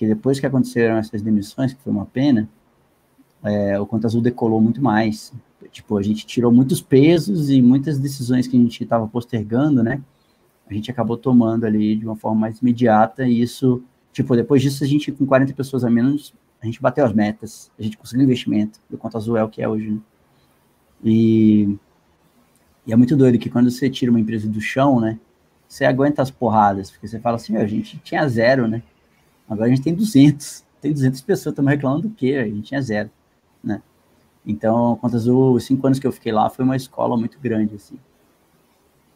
Que 0.00 0.06
depois 0.06 0.40
que 0.40 0.46
aconteceram 0.46 0.96
essas 0.96 1.20
demissões, 1.20 1.74
que 1.74 1.82
foi 1.82 1.92
uma 1.92 2.06
pena, 2.06 2.48
é, 3.42 3.78
o 3.78 3.84
Conta 3.84 4.06
Azul 4.06 4.22
decolou 4.22 4.58
muito 4.58 4.82
mais. 4.82 5.30
Tipo, 5.70 5.98
a 5.98 6.02
gente 6.02 6.24
tirou 6.24 6.50
muitos 6.50 6.80
pesos 6.80 7.50
e 7.50 7.60
muitas 7.60 7.98
decisões 7.98 8.46
que 8.46 8.56
a 8.56 8.58
gente 8.58 8.82
estava 8.82 9.06
postergando, 9.06 9.82
né? 9.82 10.00
A 10.66 10.72
gente 10.72 10.90
acabou 10.90 11.18
tomando 11.18 11.66
ali 11.66 11.96
de 11.96 12.06
uma 12.06 12.16
forma 12.16 12.40
mais 12.40 12.60
imediata 12.60 13.28
e 13.28 13.42
isso, 13.42 13.82
tipo, 14.10 14.34
depois 14.34 14.62
disso 14.62 14.82
a 14.82 14.86
gente, 14.86 15.12
com 15.12 15.26
40 15.26 15.52
pessoas 15.52 15.84
a 15.84 15.90
menos, 15.90 16.32
a 16.62 16.64
gente 16.64 16.80
bateu 16.80 17.04
as 17.04 17.12
metas, 17.12 17.70
a 17.78 17.82
gente 17.82 17.98
conseguiu 17.98 18.24
investimento, 18.24 18.80
o 18.90 18.96
Conta 18.96 19.18
Azul 19.18 19.36
é 19.36 19.44
o 19.44 19.50
que 19.50 19.60
é 19.60 19.68
hoje, 19.68 19.90
né? 19.90 20.00
E, 21.04 21.76
e 22.86 22.92
é 22.94 22.96
muito 22.96 23.14
doido 23.18 23.38
que 23.38 23.50
quando 23.50 23.70
você 23.70 23.90
tira 23.90 24.10
uma 24.10 24.20
empresa 24.20 24.48
do 24.48 24.62
chão, 24.62 24.98
né? 24.98 25.18
Você 25.68 25.84
aguenta 25.84 26.22
as 26.22 26.30
porradas, 26.30 26.90
porque 26.90 27.06
você 27.06 27.20
fala 27.20 27.36
assim, 27.36 27.52
meu, 27.52 27.60
a 27.60 27.66
gente 27.66 27.98
tinha 27.98 28.26
zero, 28.26 28.66
né? 28.66 28.82
Agora 29.50 29.66
a 29.66 29.70
gente 29.70 29.82
tem 29.82 29.92
200. 29.92 30.64
Tem 30.80 30.92
200 30.92 31.20
pessoas, 31.22 31.52
estamos 31.52 31.70
reclamando 31.70 32.08
do 32.08 32.14
quê? 32.14 32.36
A 32.36 32.44
gente 32.46 32.62
tinha 32.62 32.80
zero 32.80 33.10
né? 33.62 33.82
Então, 34.46 34.96
quantas 34.96 35.26
os 35.26 35.64
cinco 35.64 35.86
anos 35.86 35.98
que 35.98 36.06
eu 36.06 36.12
fiquei 36.12 36.32
lá 36.32 36.48
foi 36.48 36.64
uma 36.64 36.76
escola 36.76 37.16
muito 37.16 37.38
grande, 37.38 37.74
assim. 37.74 37.98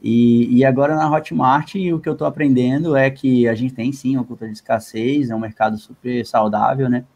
E, 0.03 0.59
e 0.59 0.65
agora 0.65 0.95
na 0.95 1.11
Hotmart, 1.11 1.75
o 1.77 1.99
que 1.99 2.09
eu 2.09 2.13
estou 2.13 2.27
aprendendo 2.27 2.95
é 2.95 3.11
que 3.11 3.49
a 3.49 3.55
gente 3.55 3.73
tem 3.73 3.91
sim 3.91 4.17
uma 4.17 4.25
cultura 4.25 4.51
de 4.51 4.57
escassez, 4.57 5.31
é 5.31 5.35
um 5.35 5.39
mercado 5.39 5.79
super 5.79 6.27
saudável, 6.27 6.91
né? 6.91 7.07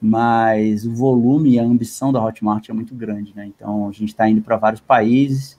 Mas 0.00 0.86
o 0.86 0.94
volume 0.94 1.54
e 1.54 1.58
a 1.58 1.64
ambição 1.64 2.12
da 2.12 2.24
Hotmart 2.24 2.66
é 2.70 2.72
muito 2.72 2.94
grande, 2.94 3.34
né? 3.36 3.46
Então 3.46 3.88
a 3.88 3.92
gente 3.92 4.08
está 4.08 4.28
indo 4.28 4.40
para 4.40 4.56
vários 4.56 4.80
países, 4.80 5.58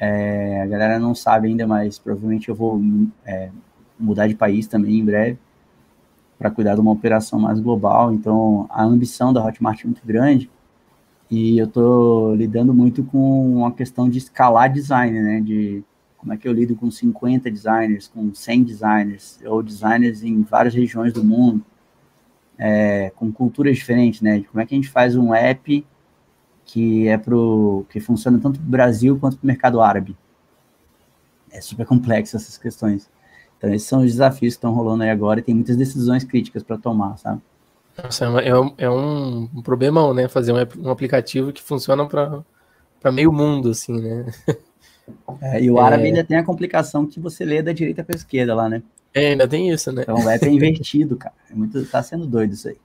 é, 0.00 0.62
a 0.62 0.66
galera 0.66 0.98
não 0.98 1.14
sabe 1.14 1.48
ainda, 1.48 1.66
mas 1.66 1.98
provavelmente 1.98 2.48
eu 2.48 2.54
vou 2.54 2.80
é, 3.26 3.50
mudar 3.98 4.28
de 4.28 4.34
país 4.34 4.66
também 4.66 4.98
em 4.98 5.04
breve 5.04 5.38
para 6.42 6.50
cuidar 6.50 6.74
de 6.74 6.80
uma 6.80 6.90
operação 6.90 7.38
mais 7.38 7.60
global. 7.60 8.12
Então, 8.12 8.66
a 8.68 8.82
ambição 8.82 9.32
da 9.32 9.44
Hotmart 9.44 9.84
é 9.84 9.86
muito 9.86 10.04
grande 10.04 10.50
e 11.30 11.56
eu 11.56 11.66
estou 11.66 12.34
lidando 12.34 12.74
muito 12.74 13.04
com 13.04 13.64
a 13.64 13.70
questão 13.70 14.08
de 14.10 14.18
escalar 14.18 14.70
design, 14.70 15.20
né? 15.20 15.40
De 15.40 15.84
como 16.18 16.32
é 16.32 16.36
que 16.36 16.48
eu 16.48 16.52
lido 16.52 16.74
com 16.74 16.90
50 16.90 17.48
designers, 17.48 18.08
com 18.08 18.34
100 18.34 18.64
designers, 18.64 19.38
ou 19.44 19.62
designers 19.62 20.24
em 20.24 20.42
várias 20.42 20.74
regiões 20.74 21.12
do 21.12 21.22
mundo, 21.22 21.64
é, 22.58 23.12
com 23.14 23.30
culturas 23.30 23.76
diferentes, 23.76 24.20
né? 24.20 24.40
De 24.40 24.44
como 24.48 24.60
é 24.60 24.66
que 24.66 24.74
a 24.74 24.76
gente 24.76 24.90
faz 24.90 25.16
um 25.16 25.32
app 25.32 25.86
que 26.64 27.06
é 27.06 27.16
pro 27.16 27.86
que 27.88 28.00
funciona 28.00 28.38
tanto 28.40 28.58
para 28.58 28.66
o 28.66 28.70
Brasil 28.70 29.16
quanto 29.16 29.38
para 29.38 29.44
o 29.44 29.46
mercado 29.46 29.80
árabe. 29.80 30.16
É 31.52 31.60
super 31.60 31.86
complexo 31.86 32.36
essas 32.36 32.58
questões. 32.58 33.08
Então, 33.62 33.72
esses 33.72 33.86
são 33.86 34.00
os 34.00 34.10
desafios 34.10 34.54
que 34.54 34.58
estão 34.58 34.74
rolando 34.74 35.04
aí 35.04 35.10
agora 35.10 35.38
e 35.38 35.42
tem 35.42 35.54
muitas 35.54 35.76
decisões 35.76 36.24
críticas 36.24 36.64
para 36.64 36.76
tomar, 36.76 37.16
sabe? 37.16 37.40
Nossa, 38.02 38.24
é, 38.24 38.58
um, 38.58 38.74
é 38.76 38.90
um, 38.90 39.48
um 39.54 39.62
problemão, 39.62 40.12
né? 40.12 40.26
Fazer 40.26 40.52
um, 40.52 40.86
um 40.88 40.90
aplicativo 40.90 41.52
que 41.52 41.62
funciona 41.62 42.04
para 42.04 43.12
meio 43.12 43.32
mundo, 43.32 43.70
assim, 43.70 44.00
né? 44.00 44.26
É, 45.40 45.60
e 45.60 45.68
o 45.68 45.80
árabe 45.80 46.04
é... 46.04 46.06
ainda 46.06 46.22
tem 46.22 46.36
a 46.36 46.44
complicação 46.44 47.04
que 47.04 47.18
você 47.18 47.44
lê 47.44 47.60
da 47.60 47.72
direita 47.72 48.04
para 48.04 48.14
esquerda 48.14 48.54
lá, 48.54 48.68
né? 48.68 48.82
É, 49.12 49.32
ainda 49.32 49.48
tem 49.48 49.68
isso, 49.68 49.90
né? 49.90 50.02
Então 50.02 50.14
o 50.14 50.30
app 50.30 50.46
é 50.46 50.48
invertido, 50.48 51.16
cara. 51.16 51.34
É 51.50 51.54
muito, 51.54 51.84
tá 51.86 52.00
sendo 52.02 52.24
doido 52.24 52.52
isso 52.52 52.68
aí. 52.68 52.76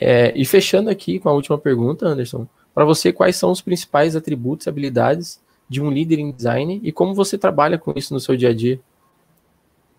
É, 0.00 0.32
e 0.34 0.44
fechando 0.46 0.88
aqui 0.88 1.18
com 1.18 1.28
a 1.28 1.32
última 1.32 1.58
pergunta, 1.58 2.06
Anderson, 2.06 2.48
para 2.74 2.86
você, 2.86 3.12
quais 3.12 3.36
são 3.36 3.50
os 3.50 3.60
principais 3.60 4.16
atributos 4.16 4.66
e 4.66 4.70
habilidades 4.70 5.38
de 5.68 5.82
um 5.82 5.90
líder 5.90 6.18
em 6.18 6.32
design 6.32 6.80
e 6.82 6.90
como 6.90 7.14
você 7.14 7.36
trabalha 7.36 7.76
com 7.76 7.92
isso 7.94 8.14
no 8.14 8.20
seu 8.20 8.36
dia 8.36 8.48
a 8.48 8.54
dia? 8.54 8.80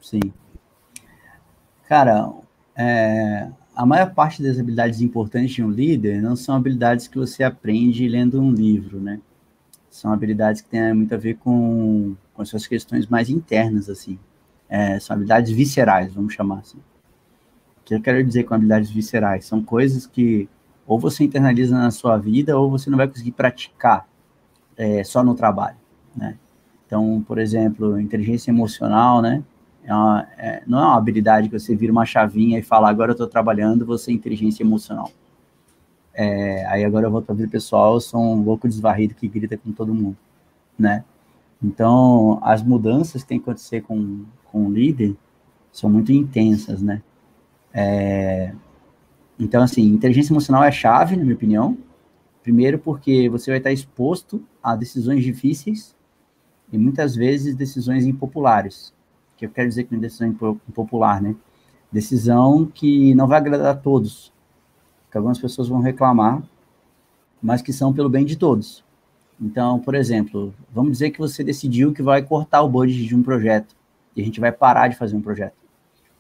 Sim. 0.01 0.19
Cara, 1.87 2.31
é, 2.75 3.49
a 3.75 3.85
maior 3.85 4.13
parte 4.13 4.41
das 4.41 4.59
habilidades 4.59 5.01
importantes 5.01 5.51
de 5.51 5.63
um 5.63 5.69
líder 5.69 6.21
não 6.21 6.35
são 6.35 6.55
habilidades 6.55 7.07
que 7.07 7.17
você 7.17 7.43
aprende 7.43 8.07
lendo 8.07 8.41
um 8.41 8.51
livro, 8.51 8.99
né? 8.99 9.21
São 9.89 10.11
habilidades 10.11 10.61
que 10.61 10.69
têm 10.69 10.93
muito 10.93 11.13
a 11.13 11.17
ver 11.17 11.35
com, 11.35 12.15
com 12.33 12.41
as 12.41 12.49
suas 12.49 12.67
questões 12.67 13.07
mais 13.07 13.29
internas, 13.29 13.89
assim. 13.89 14.19
É, 14.69 14.99
são 14.99 15.13
habilidades 15.15 15.51
viscerais, 15.51 16.13
vamos 16.13 16.33
chamar 16.33 16.59
assim. 16.59 16.77
O 16.77 17.83
que 17.85 17.95
eu 17.95 18.01
quero 18.01 18.23
dizer 18.23 18.43
com 18.43 18.53
habilidades 18.53 18.89
viscerais? 18.89 19.45
São 19.45 19.63
coisas 19.63 20.05
que 20.05 20.49
ou 20.85 20.99
você 20.99 21.23
internaliza 21.23 21.77
na 21.77 21.91
sua 21.91 22.17
vida 22.17 22.57
ou 22.57 22.69
você 22.69 22.89
não 22.89 22.97
vai 22.97 23.07
conseguir 23.07 23.31
praticar 23.31 24.07
é, 24.77 25.03
só 25.03 25.23
no 25.23 25.35
trabalho, 25.35 25.77
né? 26.15 26.37
Então, 26.85 27.23
por 27.27 27.37
exemplo, 27.37 27.99
inteligência 27.99 28.49
emocional, 28.49 29.21
né? 29.21 29.43
É 29.87 29.93
uma, 29.93 30.27
é, 30.37 30.63
não 30.67 30.79
é 30.79 30.81
uma 30.81 30.97
habilidade 30.97 31.47
que 31.47 31.57
você 31.57 31.73
vira 31.73 31.93
uma 31.93 32.05
chavinha 32.05 32.59
e 32.59 32.61
fala, 32.61 32.89
agora 32.89 33.11
eu 33.11 33.13
estou 33.13 33.25
trabalhando, 33.25 33.85
você 33.85 34.11
é 34.11 34.13
inteligência 34.13 34.61
emocional. 34.61 35.09
É, 36.13 36.65
aí 36.65 36.83
agora 36.83 37.07
eu 37.07 37.11
volto 37.11 37.29
a 37.29 37.33
vida 37.33 37.47
pessoal, 37.47 37.93
eu 37.93 38.01
sou 38.01 38.21
um 38.21 38.43
louco 38.43 38.67
desvarrido 38.67 39.15
que 39.15 39.29
grita 39.29 39.55
com 39.55 39.71
todo 39.71 39.93
mundo, 39.93 40.17
né? 40.77 41.05
Então, 41.63 42.37
as 42.43 42.61
mudanças 42.61 43.23
que 43.23 43.29
tem 43.29 43.39
que 43.39 43.43
acontecer 43.43 43.81
com, 43.81 44.25
com 44.51 44.65
o 44.65 44.71
líder 44.71 45.15
são 45.71 45.89
muito 45.89 46.11
intensas, 46.11 46.81
né? 46.81 47.01
É, 47.73 48.53
então, 49.39 49.63
assim, 49.63 49.83
inteligência 49.83 50.33
emocional 50.33 50.65
é 50.65 50.71
chave, 50.71 51.15
na 51.15 51.23
minha 51.23 51.35
opinião. 51.35 51.77
Primeiro, 52.43 52.77
porque 52.77 53.29
você 53.29 53.51
vai 53.51 53.59
estar 53.59 53.71
exposto 53.71 54.43
a 54.61 54.75
decisões 54.75 55.23
difíceis 55.23 55.95
e 56.73 56.77
muitas 56.77 57.15
vezes 57.15 57.55
decisões 57.55 58.05
impopulares 58.05 58.96
que 59.37 59.45
eu 59.45 59.49
quero 59.49 59.69
dizer 59.69 59.83
com 59.85 59.97
decisão 59.97 60.27
impopular, 60.67 61.21
né? 61.21 61.35
Decisão 61.91 62.65
que 62.65 63.13
não 63.15 63.27
vai 63.27 63.37
agradar 63.37 63.67
a 63.67 63.75
todos, 63.75 64.33
que 65.09 65.17
algumas 65.17 65.39
pessoas 65.39 65.69
vão 65.69 65.79
reclamar, 65.79 66.43
mas 67.41 67.61
que 67.61 67.71
são 67.71 67.93
pelo 67.93 68.09
bem 68.09 68.25
de 68.25 68.35
todos. 68.35 68.83
Então, 69.39 69.79
por 69.79 69.93
exemplo, 69.93 70.53
vamos 70.73 70.93
dizer 70.93 71.11
que 71.11 71.19
você 71.19 71.43
decidiu 71.43 71.93
que 71.93 72.01
vai 72.01 72.23
cortar 72.23 72.63
o 72.63 72.69
budget 72.69 73.05
de 73.05 73.15
um 73.15 73.21
projeto 73.21 73.75
e 74.15 74.21
a 74.21 74.25
gente 74.25 74.39
vai 74.39 74.51
parar 74.51 74.87
de 74.87 74.95
fazer 74.95 75.15
um 75.15 75.21
projeto. 75.21 75.55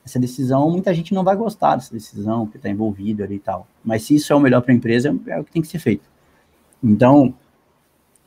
Essa 0.05 0.19
decisão, 0.19 0.69
muita 0.69 0.93
gente 0.93 1.13
não 1.13 1.23
vai 1.23 1.35
gostar 1.35 1.75
dessa 1.75 1.91
decisão, 1.91 2.47
que 2.47 2.55
está 2.55 2.69
envolvido 2.69 3.23
ali 3.23 3.35
e 3.35 3.39
tal. 3.39 3.67
Mas 3.83 4.03
se 4.03 4.15
isso 4.15 4.31
é 4.31 4.35
o 4.35 4.39
melhor 4.39 4.61
para 4.61 4.71
a 4.71 4.75
empresa, 4.75 5.13
é 5.25 5.39
o 5.39 5.43
que 5.43 5.51
tem 5.51 5.61
que 5.61 5.67
ser 5.67 5.79
feito. 5.79 6.07
Então, 6.81 7.33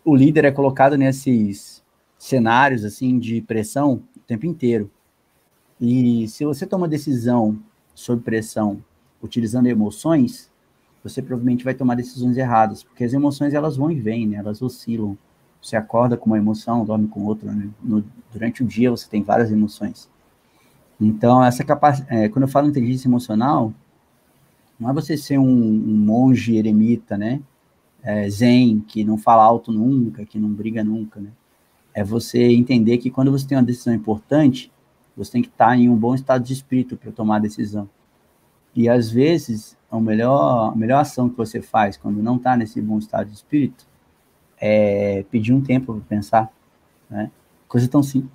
o 0.04 0.14
líder 0.14 0.44
é 0.44 0.50
colocado 0.50 0.98
nesses 0.98 1.82
cenários 2.18 2.84
assim 2.84 3.18
de 3.18 3.40
pressão 3.40 4.02
tempo 4.30 4.46
inteiro. 4.46 4.88
E 5.80 6.28
se 6.28 6.44
você 6.44 6.64
toma 6.64 6.86
decisão 6.86 7.58
sob 7.94 8.22
pressão 8.22 8.82
utilizando 9.20 9.66
emoções, 9.66 10.50
você 11.02 11.20
provavelmente 11.20 11.64
vai 11.64 11.74
tomar 11.74 11.96
decisões 11.96 12.36
erradas, 12.36 12.82
porque 12.82 13.02
as 13.02 13.12
emoções 13.12 13.54
elas 13.54 13.76
vão 13.76 13.90
e 13.90 13.98
vêm, 13.98 14.26
né? 14.28 14.36
Elas 14.36 14.62
oscilam. 14.62 15.18
Você 15.60 15.76
acorda 15.76 16.16
com 16.16 16.26
uma 16.26 16.38
emoção, 16.38 16.84
dorme 16.84 17.08
com 17.08 17.24
outra, 17.24 17.50
né? 17.52 17.68
No, 17.82 18.04
durante 18.32 18.62
o 18.62 18.66
dia 18.66 18.90
você 18.90 19.08
tem 19.08 19.22
várias 19.22 19.50
emoções. 19.50 20.08
Então, 21.00 21.42
essa 21.42 21.64
capacidade, 21.64 22.14
é, 22.14 22.28
quando 22.28 22.42
eu 22.44 22.48
falo 22.48 22.68
inteligência 22.68 23.08
emocional, 23.08 23.72
não 24.78 24.90
é 24.90 24.92
você 24.92 25.16
ser 25.16 25.38
um, 25.38 25.44
um 25.44 25.96
monge 25.96 26.56
eremita, 26.56 27.18
né? 27.18 27.42
É, 28.02 28.30
zen, 28.30 28.80
que 28.80 29.02
não 29.04 29.18
fala 29.18 29.42
alto 29.42 29.72
nunca, 29.72 30.24
que 30.24 30.38
não 30.38 30.50
briga 30.50 30.84
nunca, 30.84 31.20
né? 31.20 31.30
É 32.00 32.04
você 32.04 32.42
entender 32.42 32.96
que 32.96 33.10
quando 33.10 33.30
você 33.30 33.46
tem 33.46 33.58
uma 33.58 33.64
decisão 33.64 33.92
importante, 33.92 34.72
você 35.14 35.32
tem 35.32 35.42
que 35.42 35.48
estar 35.48 35.76
em 35.76 35.86
um 35.86 35.94
bom 35.94 36.14
estado 36.14 36.42
de 36.42 36.50
espírito 36.50 36.96
para 36.96 37.12
tomar 37.12 37.36
a 37.36 37.40
decisão. 37.40 37.90
E 38.74 38.88
às 38.88 39.10
vezes, 39.10 39.76
a 39.90 40.00
melhor, 40.00 40.72
a 40.72 40.74
melhor 40.74 41.00
ação 41.00 41.28
que 41.28 41.36
você 41.36 41.60
faz 41.60 41.98
quando 41.98 42.22
não 42.22 42.36
está 42.36 42.56
nesse 42.56 42.80
bom 42.80 42.98
estado 42.98 43.28
de 43.28 43.34
espírito 43.34 43.86
é 44.58 45.26
pedir 45.30 45.52
um 45.52 45.60
tempo 45.60 45.92
para 45.92 46.02
pensar, 46.16 46.50
né? 47.10 47.30
Coisa 47.68 47.86
tão 47.86 48.02
simples. 48.02 48.32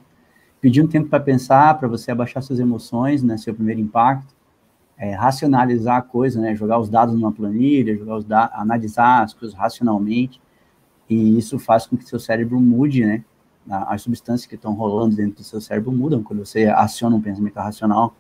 Pedir 0.62 0.84
um 0.84 0.88
tempo 0.88 1.10
para 1.10 1.20
pensar, 1.20 1.76
para 1.80 1.88
você 1.88 2.12
abaixar 2.12 2.44
suas 2.44 2.60
emoções, 2.60 3.24
né? 3.24 3.36
Seu 3.36 3.56
primeiro 3.56 3.82
impacto, 3.82 4.36
é, 4.96 5.16
racionalizar 5.16 5.98
a 5.98 6.02
coisa, 6.04 6.40
né? 6.40 6.54
Jogar 6.54 6.78
os 6.78 6.88
dados 6.88 7.16
numa 7.16 7.32
planilha, 7.32 7.98
jogar 7.98 8.18
os 8.18 8.26
analisar 8.30 9.24
as 9.24 9.34
coisas 9.34 9.58
racionalmente, 9.58 10.40
e 11.10 11.36
isso 11.36 11.58
faz 11.58 11.88
com 11.88 11.98
que 11.98 12.06
seu 12.08 12.20
cérebro 12.20 12.62
mude, 12.62 13.04
né? 13.04 13.24
As 13.70 14.04
substâncias 14.04 14.46
que 14.46 14.56
estão 14.56 14.74
rolando 14.74 15.16
dentro 15.16 15.38
do 15.38 15.44
seu 15.44 15.60
cérebro 15.60 15.92
mudam 15.92 16.22
quando 16.22 16.46
você 16.46 16.66
aciona 16.66 17.16
um 17.16 17.22
pensamento 17.22 17.56
racional 17.56 18.16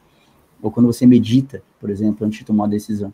ou 0.62 0.72
quando 0.72 0.88
você 0.88 1.06
medita, 1.06 1.62
por 1.80 1.90
exemplo, 1.90 2.26
antes 2.26 2.40
de 2.40 2.46
tomar 2.46 2.64
uma 2.64 2.70
decisão. 2.70 3.14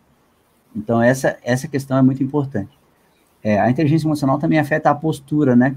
Então, 0.75 1.01
essa, 1.01 1.37
essa 1.43 1.67
questão 1.67 1.97
é 1.97 2.01
muito 2.01 2.23
importante. 2.23 2.71
É, 3.43 3.59
a 3.59 3.69
inteligência 3.69 4.07
emocional 4.07 4.39
também 4.39 4.59
afeta 4.59 4.89
a 4.89 4.95
postura, 4.95 5.55
né? 5.55 5.75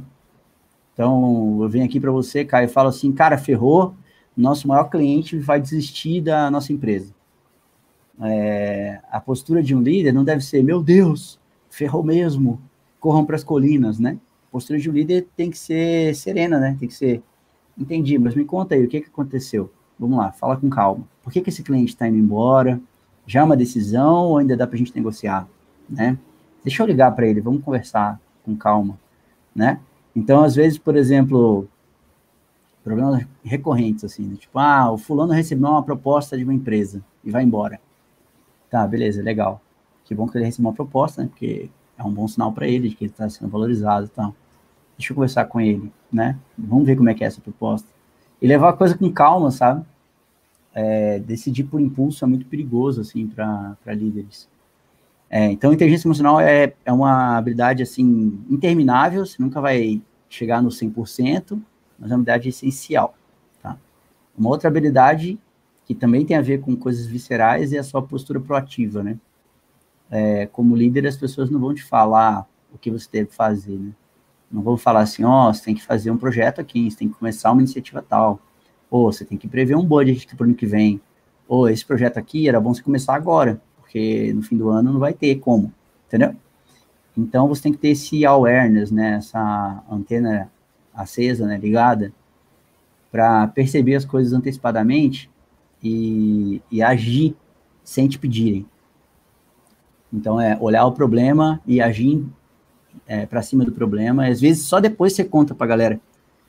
Então, 0.93 1.59
eu 1.61 1.69
venho 1.69 1.85
aqui 1.85 1.99
para 1.99 2.13
você, 2.13 2.45
Caio, 2.45 2.67
e 2.67 2.69
falo 2.69 2.89
assim, 2.89 3.11
cara, 3.11 3.37
ferrou, 3.37 3.95
nosso 4.37 4.69
maior 4.69 4.85
cliente 4.85 5.39
vai 5.39 5.61
desistir 5.61 6.21
da 6.21 6.51
nossa 6.51 6.73
empresa. 6.73 7.13
É, 8.21 9.01
a 9.11 9.21
postura 9.21 9.61
de 9.61 9.75
um 9.75 9.83
líder 9.83 10.13
não 10.13 10.23
deve 10.23 10.45
ser, 10.45 10.63
meu 10.63 10.81
Deus, 10.81 11.41
ferrou 11.69 12.05
mesmo, 12.05 12.61
corram 13.01 13.25
para 13.25 13.35
as 13.35 13.43
colinas, 13.43 13.99
né? 13.99 14.19
Postura 14.55 14.79
de 14.79 14.89
líder 14.89 15.27
tem 15.37 15.51
que 15.51 15.59
ser 15.59 16.15
serena, 16.15 16.61
né? 16.61 16.77
Tem 16.79 16.87
que 16.87 16.95
ser, 16.95 17.21
entendi, 17.77 18.17
mas 18.21 18.37
me 18.37 18.45
conta 18.45 18.77
aí, 18.77 18.85
o 18.85 18.89
que, 18.89 19.01
que 19.01 19.09
aconteceu? 19.09 19.69
Vamos 19.99 20.17
lá, 20.17 20.31
fala 20.31 20.57
com 20.57 20.71
calma. 20.71 21.05
Por 21.25 21.33
que, 21.33 21.41
que 21.41 21.51
esse 21.51 21.65
cliente 21.65 21.91
está 21.91 22.07
indo 22.07 22.19
embora? 22.19 22.81
Já 23.27 23.41
é 23.41 23.43
uma 23.43 23.57
decisão 23.57 24.27
ou 24.27 24.39
ainda 24.39 24.57
dá 24.57 24.65
para 24.65 24.77
a 24.77 24.79
gente 24.79 24.95
negociar? 24.95 25.49
Né? 25.91 26.17
Deixa 26.63 26.85
eu 26.85 26.87
ligar 26.87 27.11
para 27.17 27.27
ele, 27.27 27.41
vamos 27.41 27.65
conversar 27.65 28.21
com 28.45 28.55
calma. 28.55 28.97
Né? 29.53 29.81
Então, 30.15 30.45
às 30.45 30.55
vezes, 30.55 30.79
por 30.79 30.95
exemplo, 30.95 31.67
problemas 32.85 33.27
recorrentes, 33.43 34.05
assim, 34.05 34.23
né? 34.23 34.37
tipo, 34.37 34.57
ah, 34.57 34.89
o 34.93 34.97
fulano 34.97 35.33
recebeu 35.33 35.69
uma 35.69 35.83
proposta 35.83 36.39
de 36.39 36.45
uma 36.45 36.55
empresa 36.55 37.03
e 37.25 37.31
vai 37.33 37.43
embora. 37.43 37.81
Tá, 38.71 38.87
beleza, 38.87 39.21
legal. 39.21 39.61
Que 40.05 40.15
bom 40.15 40.29
que 40.29 40.39
ele 40.39 40.45
recebeu 40.45 40.69
uma 40.71 40.77
proposta, 40.77 41.25
né? 41.25 41.29
Porque 41.29 41.69
é 41.99 42.05
um 42.05 42.13
bom 42.13 42.29
sinal 42.29 42.53
para 42.53 42.69
ele 42.69 42.91
de 42.91 42.95
que 42.95 43.07
ele 43.07 43.11
está 43.11 43.29
sendo 43.29 43.51
valorizado 43.51 44.07
e 44.07 44.11
tal. 44.11 44.33
Deixa 44.97 45.13
eu 45.13 45.15
conversar 45.15 45.47
com 45.47 45.61
ele, 45.61 45.93
né? 46.13 46.39
Vamos 46.57 46.87
ver 46.87 46.97
como 46.97 47.09
é 47.09 47.15
que 47.15 47.25
é 47.25 47.27
essa 47.27 47.41
proposta 47.41 47.95
e 48.45 48.47
levar 48.47 48.69
a 48.69 48.73
coisa 48.75 48.97
com 48.97 49.11
calma, 49.11 49.51
sabe? 49.51 49.85
É, 50.75 51.19
decidir 51.21 51.65
por 51.65 51.81
impulso 51.81 52.25
é 52.25 52.29
muito 52.29 52.45
perigoso, 52.45 53.01
assim, 53.01 53.27
para 53.27 53.77
líderes. 53.87 54.49
É, 55.31 55.51
então, 55.51 55.73
inteligência 55.73 56.07
emocional 56.07 56.39
é, 56.39 56.75
é 56.85 56.93
uma 56.93 57.39
habilidade, 57.39 57.83
assim, 57.83 58.45
interminável, 58.51 59.25
você 59.25 59.43
nunca 59.43 59.63
vai 59.63 60.03
chegar 60.29 60.63
no 60.63 60.69
100%, 60.69 61.59
mas 61.99 62.11
é 62.11 62.15
uma 62.15 62.17
habilidade 62.17 62.51
essencial, 62.51 63.15
tá? 63.63 63.79
Uma 64.37 64.51
outra 64.51 64.69
habilidade 64.69 65.39
que 65.87 65.95
também 65.95 66.27
tem 66.27 66.37
a 66.37 66.43
ver 66.43 66.61
com 66.61 66.77
coisas 66.77 67.07
viscerais 67.07 67.73
é 67.73 67.79
a 67.79 67.83
sua 67.83 68.03
postura 68.03 68.41
proativa, 68.41 69.03
né? 69.03 69.19
É, 70.11 70.47
como 70.47 70.77
líder, 70.77 71.07
as 71.07 71.17
pessoas 71.17 71.49
não 71.49 71.59
vão 71.59 71.73
te 71.73 71.83
falar 71.83 72.47
o 72.73 72.77
que 72.77 72.91
você 72.91 73.09
deve 73.11 73.31
fazer, 73.31 73.79
né? 73.79 73.93
Não 74.55 74.63
vou 74.63 74.77
falar 74.77 75.01
assim, 75.01 75.25
ó, 75.25 75.49
oh, 75.49 75.53
você 75.53 75.65
tem 75.65 75.75
que 75.75 75.83
fazer 75.83 76.13
um 76.13 76.17
projeto 76.17 76.61
aqui, 76.61 76.89
você 76.89 76.99
tem 76.99 77.09
que 77.09 77.19
começar 77.19 77.51
uma 77.51 77.61
iniciativa 77.61 78.01
tal. 78.01 78.39
Ou 78.89 79.13
você 79.13 79.25
tem 79.25 79.37
que 79.37 79.49
prever 79.49 79.75
um 79.75 79.85
budget 79.85 80.29
para 80.37 80.45
o 80.45 80.47
ano 80.47 80.55
que 80.55 80.65
vem. 80.65 81.01
Ou 81.49 81.69
esse 81.69 81.85
projeto 81.85 82.19
aqui 82.19 82.49
era 82.49 82.61
bom 82.61 82.73
você 82.73 82.81
começar 82.81 83.17
agora, 83.17 83.61
porque 83.81 84.33
no 84.33 84.43
fim 84.43 84.57
do 84.57 84.69
ano 84.69 84.93
não 84.93 85.01
vai 85.01 85.13
ter 85.13 85.41
como, 85.41 85.73
entendeu? 86.07 86.37
Então 87.19 87.49
você 87.49 87.63
tem 87.63 87.73
que 87.73 87.79
ter 87.79 87.89
esse 87.89 88.25
awareness, 88.25 88.93
né, 88.93 89.17
essa 89.17 89.83
antena 89.91 90.49
acesa, 90.95 91.47
né, 91.49 91.59
ligada, 91.59 92.13
para 93.11 93.49
perceber 93.49 93.97
as 93.97 94.05
coisas 94.05 94.33
antecipadamente 94.33 95.29
e, 95.83 96.63
e 96.71 96.81
agir 96.81 97.35
sem 97.83 98.07
te 98.07 98.21
pedirem. 98.21 98.65
Então 100.13 100.41
é 100.41 100.57
olhar 100.61 100.87
o 100.87 100.93
problema 100.93 101.61
e 101.67 101.81
agir 101.81 102.25
é, 103.07 103.27
para 103.27 103.43
cima 103.43 103.65
do 103.65 103.73
problema. 103.73 104.27
Às 104.27 104.41
vezes 104.41 104.65
só 104.65 104.81
depois 104.81 105.13
você 105.13 105.25
conta 105.25 105.55
para 105.55 105.67
a 105.67 105.69
galera, 105.69 106.01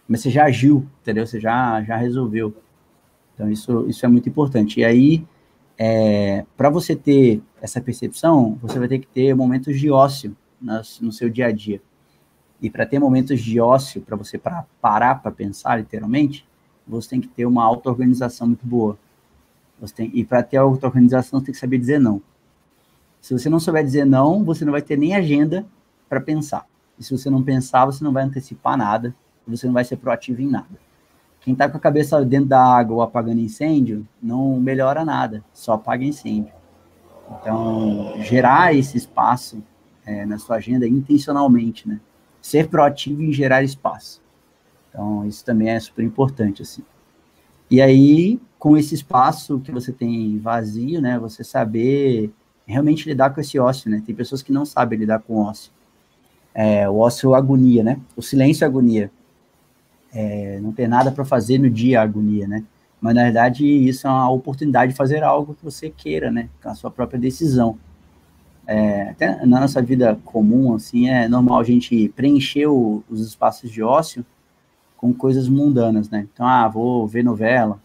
mas 0.08 0.22
você 0.22 0.30
já 0.30 0.46
agiu, 0.46 0.86
entendeu? 1.02 1.26
Você 1.26 1.40
já, 1.40 1.82
já 1.84 1.96
resolveu. 1.96 2.54
Então 3.34 3.50
isso, 3.52 3.86
isso 3.88 4.06
é 4.06 4.10
muito 4.10 4.30
importante. 4.30 4.80
E 4.80 4.86
aí, 4.86 5.26
é, 5.78 6.46
para 6.56 6.70
você 6.70 6.96
ter 6.96 7.42
essa 7.62 7.82
percepção, 7.82 8.58
você 8.62 8.80
vai 8.80 8.88
ter 8.88 9.00
que 9.00 9.08
ter 9.08 9.36
momentos 9.36 9.80
de 9.80 9.90
ócio 9.90 10.36
nas, 10.62 11.00
no 11.02 11.12
seu 11.12 11.30
dia 11.30 11.48
a 11.48 11.52
dia. 11.52 11.82
E 12.62 12.70
para 12.70 12.86
ter 12.86 13.00
momentos 13.00 13.42
de 13.42 13.60
ócio, 13.60 14.02
para 14.02 14.16
você 14.16 14.38
pra, 14.38 14.66
parar 14.82 15.22
para 15.22 15.32
pensar, 15.32 15.78
literalmente, 15.78 16.46
você 16.88 17.10
tem 17.10 17.22
que 17.22 17.28
ter 17.28 17.46
uma 17.46 17.64
auto-organização 17.64 18.48
muito 18.48 18.66
boa. 18.66 18.98
Você 19.80 19.94
tem, 19.94 20.12
e 20.14 20.24
para 20.24 20.42
ter 20.42 20.58
auto-organização, 20.58 21.40
você 21.40 21.48
tem 21.48 21.54
que 21.54 21.60
saber 21.60 21.78
dizer 21.78 22.00
não. 22.00 22.22
Se 23.20 23.34
você 23.34 23.50
não 23.50 23.60
souber 23.60 23.84
dizer 23.84 24.06
não, 24.06 24.44
você 24.44 24.64
não 24.64 24.72
vai 24.72 24.82
ter 24.82 24.98
nem 24.98 25.16
agenda 25.16 25.66
para 26.16 26.22
pensar. 26.22 26.66
E 26.98 27.04
se 27.04 27.12
você 27.12 27.30
não 27.30 27.44
pensar, 27.44 27.86
você 27.86 28.02
não 28.04 28.14
vai 28.14 28.24
antecipar 28.24 28.78
nada, 28.78 29.14
você 29.46 29.68
não 29.68 29.74
vai 29.74 29.84
ser 29.84 29.98
proativo 29.98 30.42
em 30.42 30.48
nada. 30.48 30.80
Quem 31.42 31.54
está 31.54 31.70
com 31.70 31.78
a 31.78 31.80
cabeça 31.80 32.24
dentro 32.24 32.48
da 32.48 32.64
água 32.64 32.96
ou 32.96 33.02
apagando 33.02 33.40
incêndio, 33.40 34.08
não 34.24 34.60
melhora 34.60 35.04
nada, 35.04 35.44
só 35.54 35.74
apaga 35.74 36.06
incêndio. 36.06 36.54
Então, 37.30 38.14
gerar 38.22 38.74
esse 38.74 38.98
espaço 38.98 39.62
é, 40.06 40.26
na 40.26 40.38
sua 40.38 40.56
agenda 40.56 40.88
intencionalmente, 40.88 41.88
né? 41.88 42.00
Ser 42.42 42.70
proativo 42.70 43.22
em 43.22 43.34
gerar 43.34 43.62
espaço. 43.64 44.22
Então, 44.90 45.26
isso 45.26 45.44
também 45.44 45.70
é 45.70 45.80
super 45.80 46.04
importante, 46.04 46.62
assim. 46.62 46.84
E 47.70 47.82
aí, 47.82 48.40
com 48.58 48.78
esse 48.78 48.96
espaço 48.96 49.60
que 49.60 49.72
você 49.72 49.92
tem 49.92 50.38
vazio, 50.40 51.02
né? 51.02 51.20
Você 51.20 51.44
saber 51.44 52.32
realmente 52.66 53.10
lidar 53.10 53.32
com 53.32 53.42
esse 53.42 53.60
ócio, 53.60 53.90
né? 53.90 54.02
Tem 54.06 54.16
pessoas 54.16 54.42
que 54.42 54.52
não 54.52 54.66
sabem 54.66 54.98
lidar 54.98 55.20
com 55.20 55.38
ócio. 55.38 55.75
É, 56.56 56.90
o 56.90 57.00
ócio 57.00 57.36
agonia, 57.36 57.84
né? 57.84 58.00
O 58.16 58.22
silêncio 58.22 58.66
agonia. 58.66 59.12
É, 60.14 60.58
não 60.62 60.72
ter 60.72 60.88
nada 60.88 61.12
para 61.12 61.26
fazer 61.26 61.58
no 61.58 61.70
dia 61.70 62.02
agonia, 62.02 62.48
né? 62.48 62.64
Mas 63.02 63.14
na 63.14 63.24
verdade 63.24 63.66
isso 63.66 64.08
é 64.08 64.10
uma 64.10 64.32
oportunidade 64.32 64.94
de 64.94 64.98
fazer 64.98 65.22
algo 65.22 65.54
que 65.54 65.66
você 65.66 65.90
queira, 65.90 66.32
né? 66.32 66.48
Com 66.64 66.70
a 66.70 66.74
sua 66.76 66.90
própria 66.90 67.20
decisão. 67.20 67.78
É, 68.66 69.10
até 69.10 69.46
na 69.46 69.60
nossa 69.60 69.82
vida 69.82 70.18
comum, 70.24 70.74
assim, 70.74 71.10
é 71.10 71.28
normal 71.28 71.60
a 71.60 71.64
gente 71.64 72.10
preencher 72.16 72.68
o, 72.68 73.04
os 73.10 73.20
espaços 73.20 73.70
de 73.70 73.84
ócio 73.84 74.26
com 74.96 75.14
coisas 75.14 75.50
mundanas, 75.50 76.10
né? 76.10 76.26
Então, 76.34 76.48
ah, 76.48 76.68
vou 76.70 77.06
ver 77.06 77.22
novela, 77.22 77.80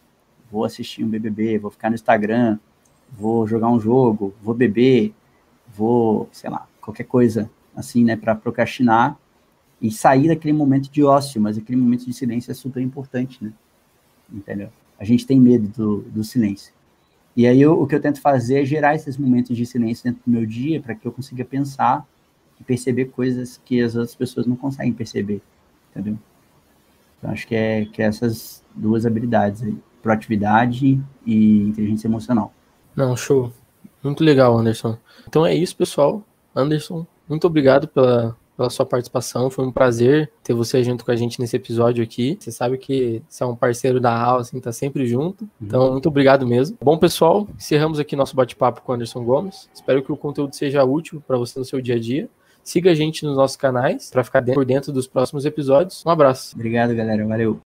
vou 0.51 0.65
assistir 0.65 1.05
um 1.05 1.09
BBB, 1.09 1.59
vou 1.59 1.73
ficar 1.73 1.91
no 1.91 1.97
Instagram, 1.97 2.57
vou 3.11 3.47
jogar 3.49 3.69
um 3.69 3.81
jogo, 3.81 4.33
vou 4.41 4.55
beber, 4.55 5.13
vou, 5.69 6.29
sei 6.31 6.49
lá, 6.49 6.67
qualquer 6.81 7.05
coisa 7.05 7.51
assim, 7.75 8.05
né, 8.05 8.17
para 8.17 8.35
procrastinar 8.35 9.17
e 9.81 9.91
sair 9.91 10.29
daquele 10.29 10.53
momento 10.53 10.91
de 10.91 11.03
ócio, 11.03 11.41
mas 11.41 11.57
aquele 11.57 11.81
momento 11.81 12.05
de 12.05 12.13
silêncio 12.13 12.51
é 12.51 12.55
super 12.55 12.83
importante, 12.83 13.43
né? 13.43 13.53
Entendeu? 14.31 14.69
A 14.99 15.05
gente 15.05 15.27
tem 15.27 15.41
medo 15.41 15.69
do, 15.69 16.03
do 16.11 16.23
silêncio. 16.23 16.73
E 17.35 17.47
aí 17.47 17.61
eu, 17.61 17.81
o 17.81 17.87
que 17.87 17.95
eu 17.95 18.01
tento 18.01 18.21
fazer 18.21 18.63
é 18.63 18.65
gerar 18.65 18.95
esses 18.95 19.17
momentos 19.17 19.57
de 19.57 19.65
silêncio 19.65 20.05
dentro 20.05 20.21
do 20.27 20.31
meu 20.31 20.45
dia 20.45 20.81
para 20.81 20.95
que 20.95 21.07
eu 21.07 21.13
consiga 21.13 21.45
pensar 21.45 22.07
e 22.61 22.65
perceber 22.65 23.07
coisas 23.07 23.61
que 23.65 23.81
as 23.81 23.95
outras 23.95 24.15
pessoas 24.15 24.47
não 24.47 24.57
conseguem 24.57 24.93
perceber, 24.93 25.41
entendeu? 25.91 26.19
Então 27.17 27.31
acho 27.31 27.47
que 27.47 27.55
é 27.55 27.87
que 27.87 28.03
é 28.03 28.07
essas 28.07 28.63
duas 28.75 29.07
habilidades 29.07 29.63
aí, 29.63 29.77
proatividade 30.03 31.01
e 31.25 31.63
inteligência 31.63 32.09
emocional. 32.09 32.53
Não, 32.95 33.17
show. 33.17 33.53
Muito 34.03 34.25
legal, 34.25 34.59
Anderson. 34.59 34.99
Então 35.27 35.47
é 35.47 35.55
isso, 35.55 35.77
pessoal. 35.77 36.25
Anderson, 36.55 37.07
muito 37.31 37.47
obrigado 37.47 37.89
pela, 37.89 38.37
pela 38.57 38.69
sua 38.69 38.85
participação. 38.85 39.49
Foi 39.49 39.65
um 39.65 39.73
prazer 39.73 40.31
ter 40.45 40.53
você 40.53 40.85
junto 40.85 41.05
com 41.05 41.11
a 41.11 41.17
gente 41.17 41.41
nesse 41.41 41.57
episódio 41.57 42.05
aqui. 42.05 42.37
Você 42.39 42.53
sabe 42.53 42.77
que 42.77 43.23
você 43.27 43.43
é 43.43 43.47
um 43.47 43.57
parceiro 43.57 43.99
da 43.99 44.15
aula, 44.15 44.43
assim, 44.43 44.61
tá 44.61 44.71
sempre 44.71 45.07
junto. 45.07 45.49
Então, 45.63 45.87
uhum. 45.87 45.93
muito 45.93 46.09
obrigado 46.09 46.47
mesmo. 46.47 46.77
Bom, 46.83 46.99
pessoal, 46.99 47.49
encerramos 47.57 47.99
aqui 47.99 48.15
nosso 48.15 48.37
bate-papo 48.37 48.83
com 48.83 48.93
o 48.93 48.95
Anderson 48.95 49.25
Gomes. 49.25 49.71
Espero 49.73 50.03
que 50.03 50.13
o 50.13 50.17
conteúdo 50.17 50.55
seja 50.55 50.85
útil 50.85 51.23
para 51.27 51.39
você 51.39 51.59
no 51.59 51.65
seu 51.65 51.81
dia 51.81 51.95
a 51.95 51.99
dia. 51.99 52.29
Siga 52.63 52.91
a 52.91 52.95
gente 52.95 53.25
nos 53.25 53.37
nossos 53.37 53.57
canais 53.57 54.11
para 54.11 54.23
ficar 54.23 54.45
por 54.45 54.67
dentro 54.67 54.93
dos 54.93 55.07
próximos 55.07 55.47
episódios. 55.47 56.05
Um 56.05 56.11
abraço. 56.11 56.55
Obrigado, 56.55 56.95
galera. 56.95 57.27
Valeu. 57.27 57.59